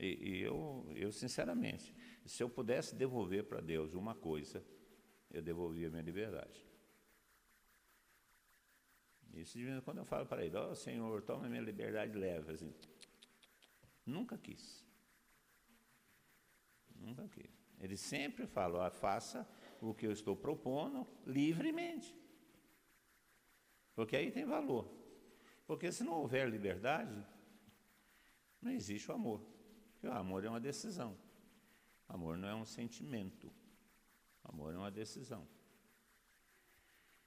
E, 0.00 0.06
e 0.06 0.42
eu, 0.42 0.84
eu, 0.96 1.12
sinceramente, 1.12 1.94
se 2.26 2.42
eu 2.42 2.50
pudesse 2.50 2.96
devolver 2.96 3.44
para 3.44 3.60
Deus 3.60 3.94
uma 3.94 4.16
coisa, 4.16 4.60
eu 5.30 5.40
devolvia 5.40 5.86
a 5.86 5.90
minha 5.90 6.02
liberdade. 6.02 6.71
Isso 9.34 9.56
de 9.56 9.64
vez 9.64 9.78
em 9.78 9.80
quando 9.80 9.98
eu 9.98 10.04
falo 10.04 10.26
para 10.26 10.44
ele, 10.44 10.56
ó 10.56 10.70
oh, 10.70 10.74
Senhor, 10.74 11.22
toma 11.22 11.48
minha 11.48 11.62
liberdade 11.62 12.16
leve. 12.16 12.52
Assim, 12.52 12.72
nunca 14.04 14.36
quis. 14.36 14.84
Nunca 16.94 17.26
quis. 17.28 17.50
Ele 17.80 17.96
sempre 17.96 18.46
fala, 18.46 18.86
ó, 18.86 18.90
faça 18.90 19.48
o 19.80 19.94
que 19.94 20.06
eu 20.06 20.12
estou 20.12 20.36
propondo 20.36 21.06
livremente. 21.26 22.14
Porque 23.94 24.16
aí 24.16 24.30
tem 24.30 24.44
valor. 24.44 24.88
Porque 25.66 25.90
se 25.90 26.04
não 26.04 26.12
houver 26.12 26.48
liberdade, 26.48 27.24
não 28.60 28.70
existe 28.70 29.10
o 29.10 29.14
amor. 29.14 29.40
Porque 29.92 30.06
o 30.06 30.12
amor 30.12 30.44
é 30.44 30.48
uma 30.48 30.60
decisão. 30.60 31.18
O 32.08 32.12
amor 32.12 32.36
não 32.36 32.48
é 32.48 32.54
um 32.54 32.64
sentimento. 32.64 33.52
O 34.44 34.50
amor 34.50 34.74
é 34.74 34.78
uma 34.78 34.90
decisão. 34.90 35.48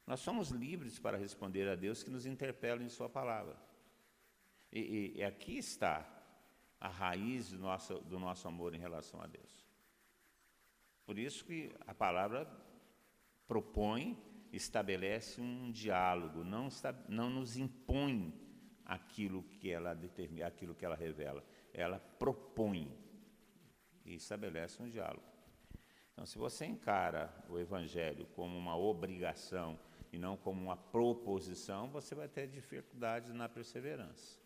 Nós 0.05 0.19
somos 0.19 0.49
livres 0.49 0.99
para 0.99 1.17
responder 1.17 1.67
a 1.67 1.75
Deus 1.75 2.03
que 2.03 2.09
nos 2.09 2.25
interpela 2.25 2.83
em 2.83 2.89
Sua 2.89 3.09
palavra. 3.09 3.57
E, 4.71 4.79
e, 4.79 5.17
e 5.17 5.23
aqui 5.23 5.57
está 5.57 6.07
a 6.79 6.87
raiz 6.87 7.49
do 7.49 7.57
nosso, 7.57 7.99
do 8.01 8.19
nosso 8.19 8.47
amor 8.47 8.75
em 8.75 8.79
relação 8.79 9.21
a 9.21 9.27
Deus. 9.27 9.65
Por 11.05 11.17
isso 11.17 11.45
que 11.45 11.71
a 11.87 11.93
palavra 11.93 12.47
propõe, 13.47 14.17
estabelece 14.51 15.41
um 15.41 15.71
diálogo, 15.71 16.43
não, 16.43 16.67
está, 16.67 16.93
não 17.07 17.29
nos 17.29 17.57
impõe 17.57 18.33
aquilo 18.85 19.43
que 19.43 19.69
ela 19.71 19.93
determina, 19.93 20.47
aquilo 20.47 20.75
que 20.75 20.85
ela 20.85 20.95
revela. 20.95 21.43
Ela 21.73 21.99
propõe 21.99 22.95
e 24.05 24.15
estabelece 24.15 24.81
um 24.81 24.89
diálogo. 24.89 25.25
Então, 26.13 26.25
se 26.25 26.37
você 26.37 26.65
encara 26.65 27.33
o 27.49 27.59
Evangelho 27.59 28.25
como 28.35 28.57
uma 28.57 28.77
obrigação 28.77 29.77
e 30.15 30.17
não 30.17 30.37
como 30.37 30.61
uma 30.61 30.77
proposição, 30.77 31.89
você 31.89 32.15
vai 32.15 32.29
ter 32.29 32.47
dificuldades 32.47 33.33
na 33.33 33.49
perseverança. 33.49 34.39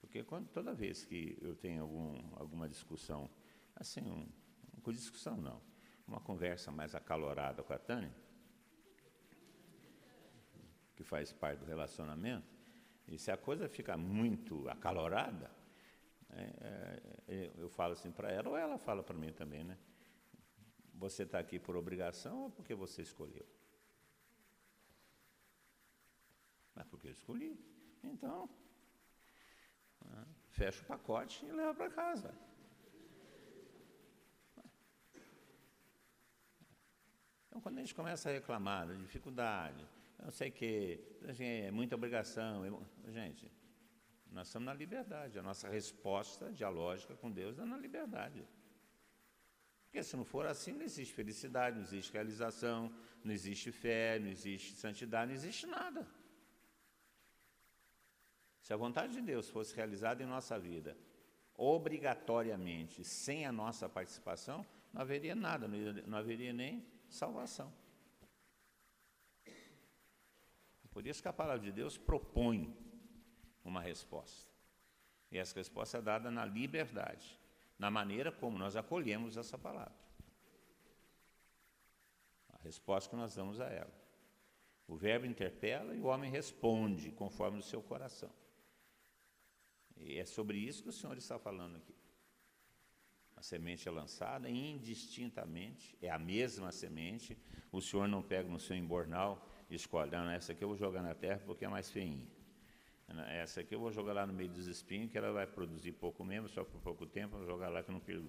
Porque 0.00 0.24
quando, 0.24 0.48
toda 0.48 0.72
vez 0.72 1.04
que 1.04 1.36
eu 1.42 1.54
tenho 1.54 1.82
algum, 1.82 2.36
alguma 2.36 2.66
discussão, 2.66 3.28
assim, 3.74 4.00
um, 4.00 4.26
discussão 4.90 5.36
não, 5.36 5.60
uma 6.08 6.20
conversa 6.20 6.72
mais 6.72 6.94
acalorada 6.94 7.62
com 7.62 7.74
a 7.74 7.78
Tânia, 7.78 8.16
que 10.94 11.04
faz 11.04 11.34
parte 11.34 11.58
do 11.58 11.66
relacionamento, 11.66 12.48
e 13.06 13.18
se 13.18 13.30
a 13.30 13.36
coisa 13.36 13.68
fica 13.68 13.94
muito 13.94 14.66
acalorada, 14.70 15.50
é, 16.30 17.02
é, 17.28 17.52
eu 17.58 17.68
falo 17.68 17.92
assim 17.92 18.10
para 18.10 18.32
ela, 18.32 18.48
ou 18.48 18.56
ela 18.56 18.78
fala 18.78 19.02
para 19.02 19.18
mim 19.18 19.32
também, 19.34 19.64
né? 19.64 19.76
Você 20.96 21.24
está 21.24 21.38
aqui 21.38 21.58
por 21.58 21.76
obrigação 21.76 22.44
ou 22.44 22.50
porque 22.50 22.74
você 22.74 23.02
escolheu? 23.02 23.46
Mas 26.74 26.86
porque 26.86 27.08
eu 27.08 27.12
escolhi. 27.12 27.58
Então, 28.02 28.48
né, 30.04 30.26
fecha 30.48 30.82
o 30.82 30.86
pacote 30.86 31.44
e 31.44 31.52
leva 31.52 31.74
para 31.74 31.90
casa. 31.90 32.34
Então, 37.46 37.60
quando 37.60 37.78
a 37.78 37.80
gente 37.80 37.94
começa 37.94 38.28
a 38.28 38.32
reclamar 38.32 38.86
da 38.86 38.94
dificuldade, 38.94 39.86
não 40.22 40.30
sei 40.30 40.50
que, 40.50 41.00
é 41.38 41.70
muita 41.70 41.94
obrigação. 41.94 42.64
É 42.64 43.10
gente, 43.10 43.50
nós 44.30 44.48
estamos 44.48 44.66
na 44.66 44.74
liberdade. 44.74 45.38
A 45.38 45.42
nossa 45.42 45.68
resposta 45.68 46.52
dialógica 46.52 47.14
com 47.16 47.30
Deus 47.30 47.58
é 47.58 47.64
na 47.64 47.76
liberdade. 47.76 48.46
Porque 49.86 50.02
se 50.02 50.16
não 50.16 50.24
for 50.24 50.46
assim, 50.46 50.72
não 50.72 50.82
existe 50.82 51.14
felicidade, 51.14 51.76
não 51.76 51.82
existe 51.84 52.12
realização, 52.12 52.92
não 53.24 53.32
existe 53.32 53.72
fé, 53.72 54.18
não 54.18 54.28
existe 54.28 54.74
santidade, 54.74 55.28
não 55.30 55.34
existe 55.34 55.66
nada. 55.66 56.06
Se 58.60 58.72
a 58.72 58.76
vontade 58.76 59.12
de 59.12 59.20
Deus 59.20 59.48
fosse 59.48 59.74
realizada 59.74 60.22
em 60.22 60.26
nossa 60.26 60.58
vida, 60.58 60.96
obrigatoriamente, 61.54 63.04
sem 63.04 63.46
a 63.46 63.52
nossa 63.52 63.88
participação, 63.88 64.66
não 64.92 65.02
haveria 65.02 65.34
nada, 65.34 65.68
não 66.06 66.18
haveria 66.18 66.52
nem 66.52 66.84
salvação. 67.08 67.72
Por 70.90 71.06
isso 71.06 71.20
que 71.20 71.28
a 71.28 71.32
palavra 71.32 71.62
de 71.62 71.70
Deus 71.70 71.98
propõe 71.98 72.74
uma 73.62 73.82
resposta. 73.82 74.50
E 75.30 75.36
essa 75.36 75.54
resposta 75.54 75.98
é 75.98 76.00
dada 76.00 76.30
na 76.30 76.44
liberdade, 76.46 77.38
na 77.78 77.90
maneira 77.90 78.32
como 78.32 78.58
nós 78.58 78.76
acolhemos 78.76 79.36
essa 79.36 79.58
palavra. 79.58 79.94
A 82.50 82.58
resposta 82.62 83.10
que 83.10 83.16
nós 83.16 83.34
damos 83.34 83.60
a 83.60 83.66
ela. 83.66 83.92
O 84.88 84.96
verbo 84.96 85.26
interpela 85.26 85.94
e 85.94 86.00
o 86.00 86.06
homem 86.06 86.30
responde 86.30 87.10
conforme 87.10 87.58
o 87.58 87.62
seu 87.62 87.82
coração. 87.82 88.30
E 89.96 90.18
é 90.18 90.24
sobre 90.24 90.58
isso 90.58 90.82
que 90.82 90.88
o 90.88 90.92
Senhor 90.92 91.16
está 91.16 91.38
falando 91.38 91.76
aqui. 91.76 91.94
A 93.36 93.42
semente 93.42 93.86
é 93.86 93.90
lançada 93.90 94.48
indistintamente, 94.48 95.96
é 96.00 96.10
a 96.10 96.18
mesma 96.18 96.72
semente. 96.72 97.36
O 97.70 97.82
Senhor 97.82 98.08
não 98.08 98.22
pega 98.22 98.48
no 98.48 98.58
seu 98.58 98.76
embornal 98.76 99.46
escolhe, 99.74 100.10
não, 100.10 100.30
essa 100.30 100.52
aqui 100.52 100.62
eu 100.62 100.68
vou 100.68 100.76
jogar 100.76 101.02
na 101.02 101.14
terra 101.14 101.42
porque 101.44 101.64
é 101.64 101.68
mais 101.68 101.90
feinha. 101.90 102.26
Essa 103.28 103.60
aqui 103.60 103.74
eu 103.74 103.80
vou 103.80 103.92
jogar 103.92 104.12
lá 104.12 104.26
no 104.26 104.32
meio 104.32 104.48
dos 104.48 104.66
espinhos, 104.66 105.10
que 105.10 105.16
ela 105.16 105.32
vai 105.32 105.46
produzir 105.46 105.92
pouco 105.92 106.24
mesmo, 106.24 106.48
só 106.48 106.64
por 106.64 106.80
pouco 106.80 107.06
tempo, 107.06 107.36
vou 107.36 107.46
jogar 107.46 107.68
lá 107.68 107.82
que 107.82 107.92
não 107.92 108.00
perdo. 108.00 108.28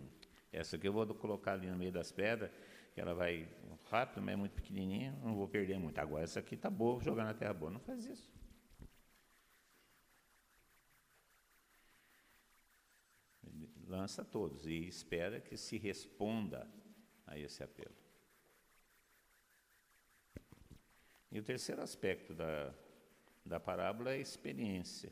Essa 0.51 0.75
aqui 0.75 0.87
eu 0.87 0.93
vou 0.93 1.05
colocar 1.15 1.53
ali 1.53 1.67
no 1.67 1.77
meio 1.77 1.91
das 1.91 2.11
pedras, 2.11 2.51
que 2.93 3.01
ela 3.01 3.13
vai 3.13 3.49
rápido, 3.89 4.21
mas 4.21 4.33
é 4.33 4.35
muito 4.35 4.53
pequenininha, 4.53 5.11
não 5.23 5.35
vou 5.35 5.47
perder 5.47 5.79
muito. 5.79 5.97
Agora 5.97 6.23
essa 6.23 6.39
aqui 6.39 6.55
está 6.55 6.69
boa, 6.69 6.93
vou 6.93 7.01
jogar 7.01 7.25
na 7.25 7.33
terra 7.33 7.53
boa. 7.53 7.71
Não 7.71 7.79
faz 7.79 8.05
isso. 8.05 8.31
Lança 13.87 14.23
todos 14.23 14.67
e 14.67 14.87
espera 14.87 15.39
que 15.39 15.57
se 15.57 15.77
responda 15.77 16.69
a 17.25 17.37
esse 17.37 17.63
apelo. 17.63 17.95
E 21.31 21.39
o 21.39 21.43
terceiro 21.43 21.81
aspecto 21.81 22.33
da, 22.33 22.73
da 23.47 23.59
parábola 23.59 24.11
é 24.11 24.19
experiência. 24.19 25.11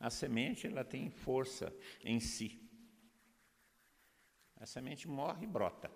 A 0.00 0.10
semente 0.10 0.66
ela 0.66 0.84
tem 0.84 1.10
força 1.10 1.74
em 2.02 2.18
si. 2.18 2.60
A 4.56 4.66
semente 4.66 5.06
morre 5.06 5.44
e 5.44 5.46
brota. 5.46 5.90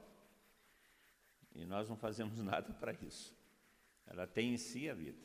E 1.55 1.65
nós 1.65 1.89
não 1.89 1.97
fazemos 1.97 2.39
nada 2.41 2.73
para 2.75 2.93
isso. 2.93 3.35
Ela 4.07 4.27
tem 4.27 4.55
em 4.55 4.57
si 4.57 4.89
a 4.89 4.95
vida. 4.95 5.19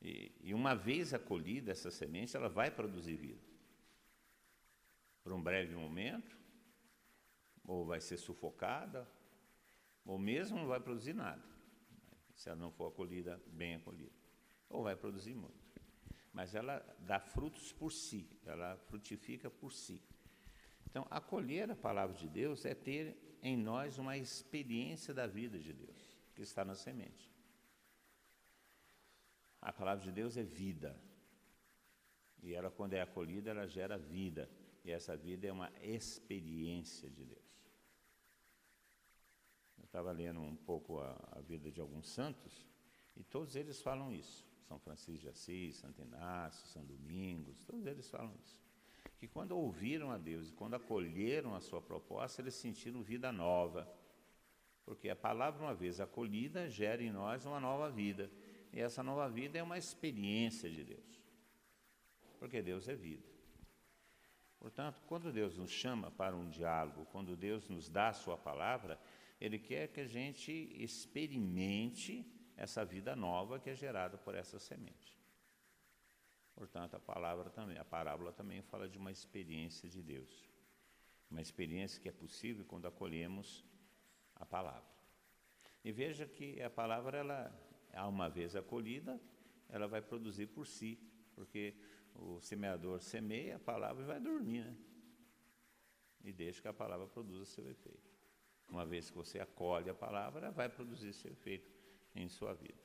E, 0.00 0.32
e 0.40 0.54
uma 0.54 0.74
vez 0.74 1.14
acolhida 1.14 1.70
essa 1.70 1.90
semente, 1.90 2.36
ela 2.36 2.48
vai 2.48 2.70
produzir 2.70 3.16
vida. 3.16 3.42
Por 5.22 5.32
um 5.32 5.40
breve 5.40 5.74
momento, 5.74 6.36
ou 7.64 7.86
vai 7.86 8.00
ser 8.00 8.16
sufocada, 8.16 9.08
ou 10.04 10.18
mesmo 10.18 10.58
não 10.58 10.66
vai 10.66 10.80
produzir 10.80 11.12
nada 11.12 11.51
se 12.34 12.48
ela 12.48 12.58
não 12.58 12.70
for 12.70 12.88
acolhida, 12.88 13.40
bem 13.46 13.74
acolhida. 13.74 14.12
Ou 14.68 14.82
vai 14.82 14.96
produzir 14.96 15.34
muito. 15.34 15.62
Mas 16.32 16.54
ela 16.54 16.84
dá 17.00 17.20
frutos 17.20 17.72
por 17.72 17.92
si, 17.92 18.28
ela 18.44 18.76
frutifica 18.88 19.50
por 19.50 19.72
si. 19.72 20.02
Então, 20.88 21.06
acolher 21.10 21.70
a 21.70 21.76
palavra 21.76 22.16
de 22.16 22.28
Deus 22.28 22.64
é 22.64 22.74
ter 22.74 23.16
em 23.42 23.56
nós 23.56 23.98
uma 23.98 24.16
experiência 24.16 25.12
da 25.12 25.26
vida 25.26 25.58
de 25.58 25.72
Deus, 25.72 26.18
que 26.34 26.42
está 26.42 26.64
na 26.64 26.74
semente. 26.74 27.30
A 29.60 29.72
palavra 29.72 30.04
de 30.04 30.12
Deus 30.12 30.36
é 30.36 30.42
vida. 30.42 30.98
E 32.42 32.54
ela, 32.54 32.70
quando 32.70 32.94
é 32.94 33.00
acolhida, 33.00 33.50
ela 33.50 33.66
gera 33.66 33.96
vida. 33.96 34.50
E 34.84 34.90
essa 34.90 35.16
vida 35.16 35.46
é 35.46 35.52
uma 35.52 35.72
experiência 35.80 37.08
de 37.08 37.24
Deus 37.24 37.51
estava 39.82 40.10
lendo 40.10 40.40
um 40.40 40.56
pouco 40.56 41.00
a, 41.00 41.16
a, 41.32 41.40
vida 41.40 41.70
de 41.70 41.80
alguns 41.80 42.08
santos, 42.08 42.66
e 43.16 43.22
todos 43.22 43.56
eles 43.56 43.82
falam 43.82 44.12
isso. 44.12 44.44
São 44.66 44.78
Francisco 44.78 45.20
de 45.20 45.28
Assis, 45.28 45.76
Santo 45.76 46.00
Inácio, 46.00 46.66
São 46.68 46.84
Domingos, 46.84 47.62
todos 47.64 47.84
eles 47.86 48.08
falam 48.08 48.34
isso. 48.42 48.58
Que 49.18 49.28
quando 49.28 49.52
ouviram 49.52 50.10
a 50.10 50.18
Deus 50.18 50.48
e 50.48 50.52
quando 50.52 50.74
acolheram 50.74 51.54
a 51.54 51.60
sua 51.60 51.80
proposta, 51.80 52.40
eles 52.40 52.54
sentiram 52.54 53.02
vida 53.02 53.30
nova. 53.30 53.86
Porque 54.84 55.08
a 55.08 55.16
palavra, 55.16 55.62
uma 55.62 55.74
vez 55.74 56.00
acolhida, 56.00 56.68
gera 56.68 57.02
em 57.02 57.12
nós 57.12 57.44
uma 57.44 57.60
nova 57.60 57.90
vida. 57.90 58.30
E 58.72 58.80
essa 58.80 59.02
nova 59.02 59.28
vida 59.28 59.58
é 59.58 59.62
uma 59.62 59.78
experiência 59.78 60.70
de 60.70 60.82
Deus. 60.82 61.22
Porque 62.38 62.62
Deus 62.62 62.88
é 62.88 62.94
vida. 62.94 63.32
Portanto, 64.58 65.02
quando 65.06 65.32
Deus 65.32 65.56
nos 65.58 65.70
chama 65.70 66.10
para 66.10 66.36
um 66.36 66.48
diálogo, 66.48 67.06
quando 67.12 67.36
Deus 67.36 67.68
nos 67.68 67.88
dá 67.88 68.08
a 68.08 68.12
sua 68.12 68.38
palavra, 68.38 68.98
ele 69.44 69.58
quer 69.58 69.88
que 69.88 70.00
a 70.00 70.06
gente 70.06 70.52
experimente 70.80 72.24
essa 72.56 72.84
vida 72.84 73.16
nova 73.16 73.58
que 73.58 73.70
é 73.70 73.74
gerada 73.74 74.16
por 74.16 74.36
essa 74.36 74.56
semente. 74.60 75.20
Portanto, 76.54 76.94
a 76.94 77.00
palavra 77.00 77.50
também, 77.50 77.76
a 77.76 77.84
parábola 77.84 78.32
também 78.32 78.62
fala 78.62 78.88
de 78.88 78.96
uma 78.98 79.10
experiência 79.10 79.88
de 79.88 80.00
Deus. 80.00 80.48
Uma 81.28 81.40
experiência 81.40 82.00
que 82.00 82.08
é 82.08 82.12
possível 82.12 82.64
quando 82.64 82.86
acolhemos 82.86 83.64
a 84.36 84.46
palavra. 84.46 84.94
E 85.84 85.90
veja 85.90 86.24
que 86.24 86.62
a 86.62 86.70
palavra, 86.70 87.18
ela, 87.18 87.52
uma 88.06 88.30
vez 88.30 88.54
acolhida, 88.54 89.20
ela 89.68 89.88
vai 89.88 90.00
produzir 90.00 90.46
por 90.46 90.68
si, 90.68 91.00
porque 91.34 91.74
o 92.14 92.40
semeador 92.40 93.02
semeia 93.02 93.56
a 93.56 93.58
palavra 93.58 94.04
e 94.04 94.06
vai 94.06 94.20
dormir, 94.20 94.64
né? 94.64 94.76
E 96.22 96.32
deixa 96.32 96.62
que 96.62 96.68
a 96.68 96.72
palavra 96.72 97.08
produza 97.08 97.44
seu 97.44 97.68
efeito. 97.68 98.11
Uma 98.72 98.86
vez 98.86 99.10
que 99.10 99.16
você 99.18 99.38
acolhe 99.38 99.90
a 99.90 99.94
palavra, 99.94 100.50
vai 100.50 100.66
produzir 100.66 101.12
seu 101.12 101.30
efeito 101.30 101.70
em 102.14 102.26
sua 102.26 102.54
vida. 102.54 102.80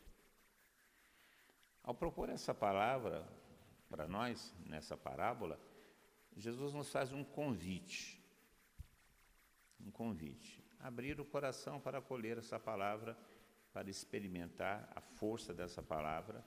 Ao 1.82 1.96
propor 1.96 2.28
essa 2.28 2.54
palavra 2.54 3.26
para 3.90 4.06
nós, 4.06 4.54
nessa 4.66 4.98
parábola, 4.98 5.58
Jesus 6.36 6.74
nos 6.74 6.92
faz 6.92 7.14
um 7.14 7.24
convite. 7.24 8.22
Um 9.80 9.90
convite. 9.90 10.62
Abrir 10.78 11.22
o 11.22 11.26
coração 11.26 11.80
para 11.80 12.00
acolher 12.00 12.38
essa 12.38 12.60
palavra, 12.60 13.18
para 13.72 13.90
experimentar 13.90 14.92
a 14.94 15.00
força 15.00 15.54
dessa 15.54 15.82
palavra 15.82 16.44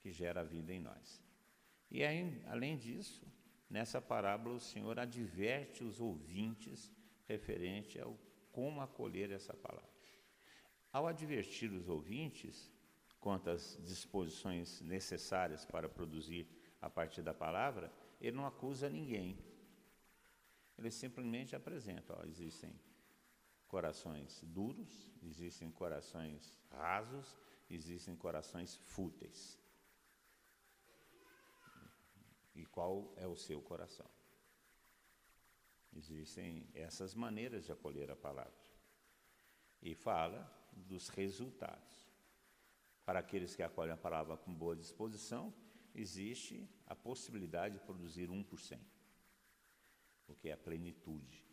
que 0.00 0.10
gera 0.10 0.40
a 0.40 0.44
vida 0.44 0.72
em 0.72 0.80
nós. 0.80 1.22
E 1.88 2.02
aí, 2.02 2.42
além 2.48 2.76
disso, 2.76 3.24
nessa 3.70 4.02
parábola 4.02 4.56
o 4.56 4.60
Senhor 4.60 4.98
adverte 4.98 5.84
os 5.84 6.00
ouvintes 6.00 6.92
referente 7.26 8.00
ao 8.00 8.18
como 8.52 8.80
acolher 8.80 9.30
essa 9.30 9.52
palavra. 9.54 9.90
Ao 10.92 11.06
advertir 11.06 11.72
os 11.72 11.88
ouvintes 11.88 12.70
quanto 13.18 13.50
às 13.50 13.76
disposições 13.82 14.80
necessárias 14.80 15.64
para 15.64 15.88
produzir 15.88 16.46
a 16.80 16.88
partir 16.88 17.22
da 17.22 17.34
palavra, 17.34 17.92
ele 18.20 18.36
não 18.36 18.46
acusa 18.46 18.88
ninguém. 18.88 19.38
Ele 20.78 20.90
simplesmente 20.90 21.56
apresenta, 21.56 22.14
ó, 22.16 22.24
existem 22.26 22.78
corações 23.66 24.40
duros, 24.44 25.10
existem 25.22 25.70
corações 25.70 26.54
rasos, 26.70 27.36
existem 27.68 28.14
corações 28.14 28.76
fúteis. 28.76 29.58
E 32.54 32.64
qual 32.66 33.12
é 33.16 33.26
o 33.26 33.36
seu 33.36 33.60
coração? 33.60 34.08
Existem 35.94 36.68
essas 36.74 37.14
maneiras 37.14 37.64
de 37.64 37.72
acolher 37.72 38.10
a 38.10 38.16
palavra. 38.16 38.52
E 39.80 39.94
fala 39.94 40.50
dos 40.72 41.08
resultados. 41.08 42.12
Para 43.04 43.20
aqueles 43.20 43.54
que 43.54 43.62
acolhem 43.62 43.92
a 43.92 43.96
palavra 43.96 44.36
com 44.36 44.52
boa 44.52 44.74
disposição, 44.74 45.54
existe 45.94 46.68
a 46.86 46.96
possibilidade 46.96 47.78
de 47.78 47.84
produzir 47.84 48.28
1%, 48.28 48.80
o 50.26 50.34
que 50.34 50.48
é 50.48 50.52
a 50.52 50.56
plenitude. 50.56 51.44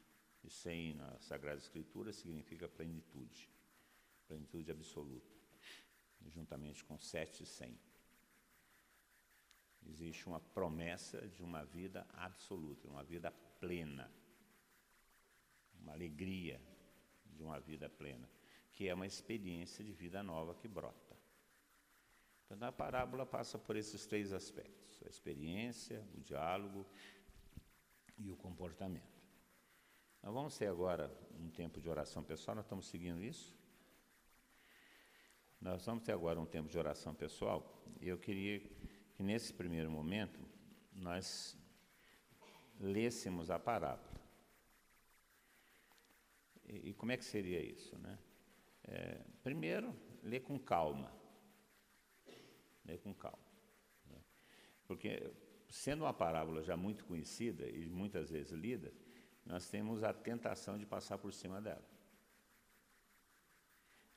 E 0.44 0.50
100 0.50 0.96
na 0.96 1.20
Sagrada 1.20 1.60
Escritura 1.60 2.12
significa 2.12 2.68
plenitude, 2.68 3.48
plenitude 4.28 4.72
absoluta, 4.72 5.32
juntamente 6.26 6.84
com 6.84 7.00
7 7.00 7.44
e 7.44 7.46
100. 7.46 7.80
Existe 9.86 10.26
uma 10.26 10.40
promessa 10.40 11.28
de 11.28 11.44
uma 11.44 11.64
vida 11.64 12.08
absoluta, 12.14 12.88
uma 12.88 13.04
vida 13.04 13.30
plena, 13.60 14.12
uma 15.82 15.94
alegria 15.94 16.62
de 17.26 17.44
uma 17.44 17.60
vida 17.60 17.90
plena, 17.90 18.30
que 18.72 18.88
é 18.88 18.94
uma 18.94 19.06
experiência 19.06 19.84
de 19.84 19.92
vida 19.92 20.22
nova 20.24 20.56
que 20.56 20.68
brota. 20.68 21.18
Então, 22.50 22.68
a 22.68 22.72
parábola 22.72 23.26
passa 23.26 23.58
por 23.58 23.76
esses 23.76 24.06
três 24.06 24.34
aspectos: 24.34 25.02
a 25.06 25.10
experiência, 25.10 26.06
o 26.14 26.22
diálogo 26.22 26.86
e 28.18 28.32
o 28.32 28.36
comportamento. 28.36 29.22
Nós 30.22 30.34
vamos 30.34 30.58
ter 30.58 30.68
agora 30.68 31.12
um 31.40 31.50
tempo 31.50 31.82
de 31.82 31.90
oração 31.90 32.24
pessoal, 32.24 32.56
nós 32.56 32.66
estamos 32.66 32.88
seguindo 32.88 33.24
isso? 33.24 33.56
Nós 35.60 35.86
vamos 35.86 36.04
ter 36.04 36.12
agora 36.12 36.40
um 36.40 36.46
tempo 36.46 36.70
de 36.70 36.78
oração 36.78 37.14
pessoal 37.14 37.84
e 38.00 38.08
eu 38.08 38.18
queria 38.18 38.60
que 39.14 39.24
nesse 39.24 39.54
primeiro 39.54 39.90
momento 39.90 40.40
nós 40.94 41.58
lêssemos 42.80 43.50
a 43.50 43.58
parábola. 43.60 44.11
E, 46.72 46.94
como 46.94 47.12
é 47.12 47.18
que 47.18 47.26
seria 47.26 47.62
isso? 47.62 47.98
Né? 47.98 48.18
É, 48.86 49.22
primeiro, 49.44 49.94
ler 50.24 50.42
com 50.42 50.58
calma. 50.58 51.12
Ler 52.86 52.98
com 53.00 53.14
calma. 53.14 53.38
Né? 54.10 54.18
Porque, 54.88 55.32
sendo 55.70 56.06
uma 56.06 56.14
parábola 56.14 56.64
já 56.64 56.78
muito 56.78 57.04
conhecida 57.06 57.68
e 57.68 57.86
muitas 57.88 58.30
vezes 58.32 58.54
lida, 58.54 58.94
nós 59.46 59.70
temos 59.70 60.04
a 60.04 60.14
tentação 60.14 60.78
de 60.78 60.86
passar 60.86 61.18
por 61.18 61.34
cima 61.34 61.62
dela. 61.62 61.84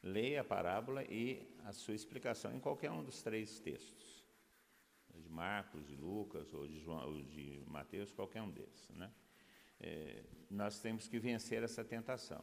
Leia 0.02 0.42
a 0.42 0.44
parábola 0.44 1.02
e 1.04 1.48
a 1.64 1.72
sua 1.72 1.94
explicação 1.94 2.54
em 2.54 2.60
qualquer 2.60 2.90
um 2.90 3.02
dos 3.02 3.22
três 3.22 3.58
textos. 3.58 4.22
De 5.12 5.28
Marcos, 5.28 5.86
de 5.86 5.96
Lucas 5.96 6.52
ou 6.52 6.66
de, 6.66 6.78
João, 6.80 7.06
ou 7.06 7.22
de 7.22 7.62
Mateus, 7.66 8.12
qualquer 8.12 8.42
um 8.42 8.50
desses. 8.50 8.90
Né? 8.90 9.10
É, 9.86 10.22
nós 10.50 10.80
temos 10.80 11.06
que 11.06 11.18
vencer 11.18 11.62
essa 11.62 11.84
tentação. 11.84 12.42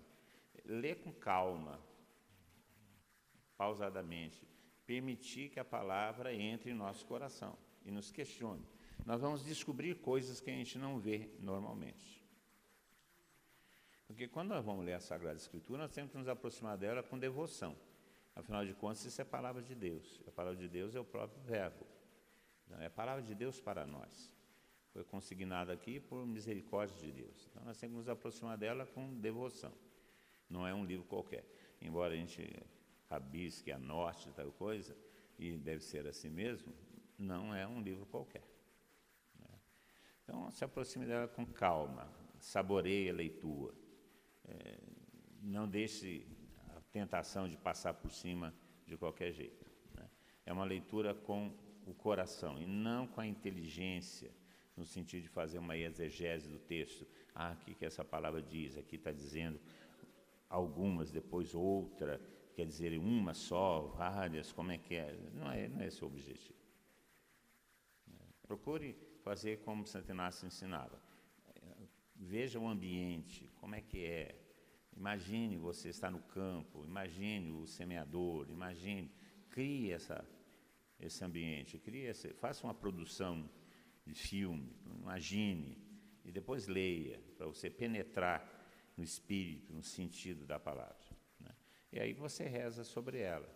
Ler 0.63 1.01
com 1.01 1.11
calma, 1.11 1.79
pausadamente, 3.57 4.47
permitir 4.85 5.49
que 5.49 5.59
a 5.59 5.65
palavra 5.65 6.31
entre 6.35 6.69
em 6.69 6.75
nosso 6.75 7.03
coração 7.07 7.57
e 7.83 7.89
nos 7.89 8.11
questione. 8.11 8.63
Nós 9.03 9.21
vamos 9.21 9.43
descobrir 9.43 9.95
coisas 9.95 10.39
que 10.39 10.51
a 10.51 10.53
gente 10.53 10.77
não 10.77 10.99
vê 10.99 11.31
normalmente. 11.39 12.23
Porque 14.05 14.27
quando 14.27 14.49
nós 14.49 14.63
vamos 14.63 14.85
ler 14.85 14.93
a 14.93 14.99
Sagrada 14.99 15.37
Escritura, 15.37 15.81
nós 15.81 15.91
temos 15.91 16.11
que 16.11 16.17
nos 16.17 16.27
aproximar 16.27 16.77
dela 16.77 17.01
com 17.01 17.17
devoção. 17.17 17.75
Afinal 18.35 18.63
de 18.63 18.73
contas, 18.75 19.03
isso 19.03 19.19
é 19.19 19.25
palavra 19.25 19.63
de 19.63 19.73
Deus. 19.73 20.21
A 20.27 20.31
palavra 20.31 20.59
de 20.59 20.69
Deus 20.69 20.93
é 20.93 20.99
o 20.99 21.05
próprio 21.05 21.41
Verbo. 21.41 21.87
É 22.79 22.85
a 22.85 22.89
palavra 22.89 23.23
de 23.23 23.33
Deus 23.33 23.59
para 23.59 23.85
nós. 23.85 24.31
Foi 24.93 25.03
consignada 25.03 25.71
aqui 25.71 25.99
por 25.99 26.25
misericórdia 26.25 26.95
de 26.97 27.11
Deus. 27.11 27.47
Então 27.49 27.63
nós 27.63 27.77
temos 27.77 27.93
que 27.93 27.97
nos 27.99 28.09
aproximar 28.09 28.57
dela 28.57 28.85
com 28.85 29.13
devoção. 29.19 29.71
Não 30.49 30.67
é 30.67 30.73
um 30.73 30.83
livro 30.83 31.05
qualquer. 31.05 31.45
Embora 31.81 32.13
a 32.13 32.17
gente 32.17 32.61
rabisque, 33.09 33.71
anote 33.71 34.31
tal 34.31 34.51
coisa, 34.51 34.95
e 35.39 35.57
deve 35.57 35.81
ser 35.83 36.05
assim 36.07 36.29
mesmo, 36.29 36.73
não 37.17 37.53
é 37.55 37.65
um 37.65 37.81
livro 37.81 38.05
qualquer. 38.05 38.43
Né? 39.39 39.49
Então 40.23 40.51
se 40.51 40.63
aproxime 40.63 41.05
dela 41.05 41.27
com 41.27 41.45
calma, 41.45 42.07
saboreie 42.39 43.09
a 43.09 43.13
leitura 43.13 43.81
é, 44.51 44.77
não 45.41 45.67
deixe 45.67 46.25
a 46.75 46.81
tentação 46.91 47.47
de 47.47 47.57
passar 47.57 47.93
por 47.93 48.11
cima 48.11 48.53
de 48.85 48.97
qualquer 48.97 49.31
jeito. 49.31 49.65
Né? 49.95 50.09
É 50.45 50.53
uma 50.53 50.65
leitura 50.65 51.13
com 51.13 51.53
o 51.85 51.93
coração 51.93 52.59
e 52.59 52.65
não 52.65 53.07
com 53.07 53.21
a 53.21 53.27
inteligência, 53.27 54.31
no 54.81 54.85
sentido 54.85 55.23
de 55.23 55.29
fazer 55.29 55.59
uma 55.59 55.77
exegese 55.77 56.49
do 56.49 56.59
texto. 56.59 57.07
Ah, 57.33 57.55
o 57.55 57.63
que, 57.63 57.73
que 57.73 57.85
essa 57.85 58.03
palavra 58.03 58.41
diz? 58.41 58.77
Aqui 58.77 58.95
está 58.97 59.11
dizendo 59.11 59.59
algumas, 60.49 61.11
depois 61.11 61.55
outra, 61.55 62.19
quer 62.55 62.65
dizer 62.65 62.97
uma 62.97 63.33
só, 63.33 63.81
várias, 63.95 64.51
como 64.51 64.71
é 64.71 64.77
que 64.77 64.95
é? 64.95 65.15
Não 65.33 65.49
é, 65.51 65.67
não 65.69 65.81
é 65.81 65.87
esse 65.87 66.03
o 66.03 66.07
objetivo. 66.07 66.59
Procure 68.45 68.97
fazer 69.23 69.59
como 69.59 69.87
Santo 69.87 70.11
Inácio 70.11 70.45
ensinava 70.45 70.99
veja 72.21 72.59
o 72.59 72.67
ambiente, 72.67 73.49
como 73.59 73.75
é 73.75 73.81
que 73.81 74.05
é. 74.05 74.35
Imagine 74.95 75.57
você 75.57 75.89
estar 75.89 76.11
no 76.11 76.21
campo, 76.21 76.85
imagine 76.85 77.51
o 77.51 77.65
semeador, 77.65 78.49
imagine, 78.49 79.09
crie 79.49 79.91
essa, 79.91 80.23
esse 80.99 81.23
ambiente, 81.23 81.79
crie 81.79 82.05
esse, 82.05 82.33
faça 82.33 82.65
uma 82.67 82.73
produção 82.73 83.49
de 84.05 84.13
filme, 84.13 84.75
imagine, 84.99 85.77
e 86.23 86.31
depois 86.31 86.67
leia, 86.67 87.19
para 87.37 87.47
você 87.47 87.69
penetrar 87.69 88.59
no 88.97 89.03
espírito, 89.03 89.73
no 89.73 89.83
sentido 89.83 90.45
da 90.45 90.59
palavra. 90.59 91.17
Né? 91.39 91.55
E 91.91 91.99
aí 91.99 92.13
você 92.13 92.43
reza 92.45 92.83
sobre 92.83 93.19
ela. 93.19 93.49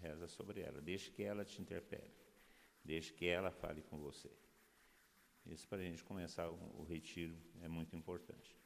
Reza 0.00 0.26
sobre 0.28 0.60
ela, 0.60 0.80
deixe 0.80 1.10
que 1.10 1.22
ela 1.22 1.44
te 1.44 1.60
interpele, 1.60 2.14
deixe 2.82 3.12
que 3.12 3.26
ela 3.26 3.50
fale 3.50 3.82
com 3.82 3.98
você. 3.98 4.30
Isso 5.44 5.68
para 5.68 5.78
a 5.78 5.82
gente 5.82 6.02
começar 6.04 6.48
o, 6.50 6.80
o 6.80 6.84
retiro 6.84 7.36
é 7.60 7.68
muito 7.68 7.94
importante. 7.96 8.59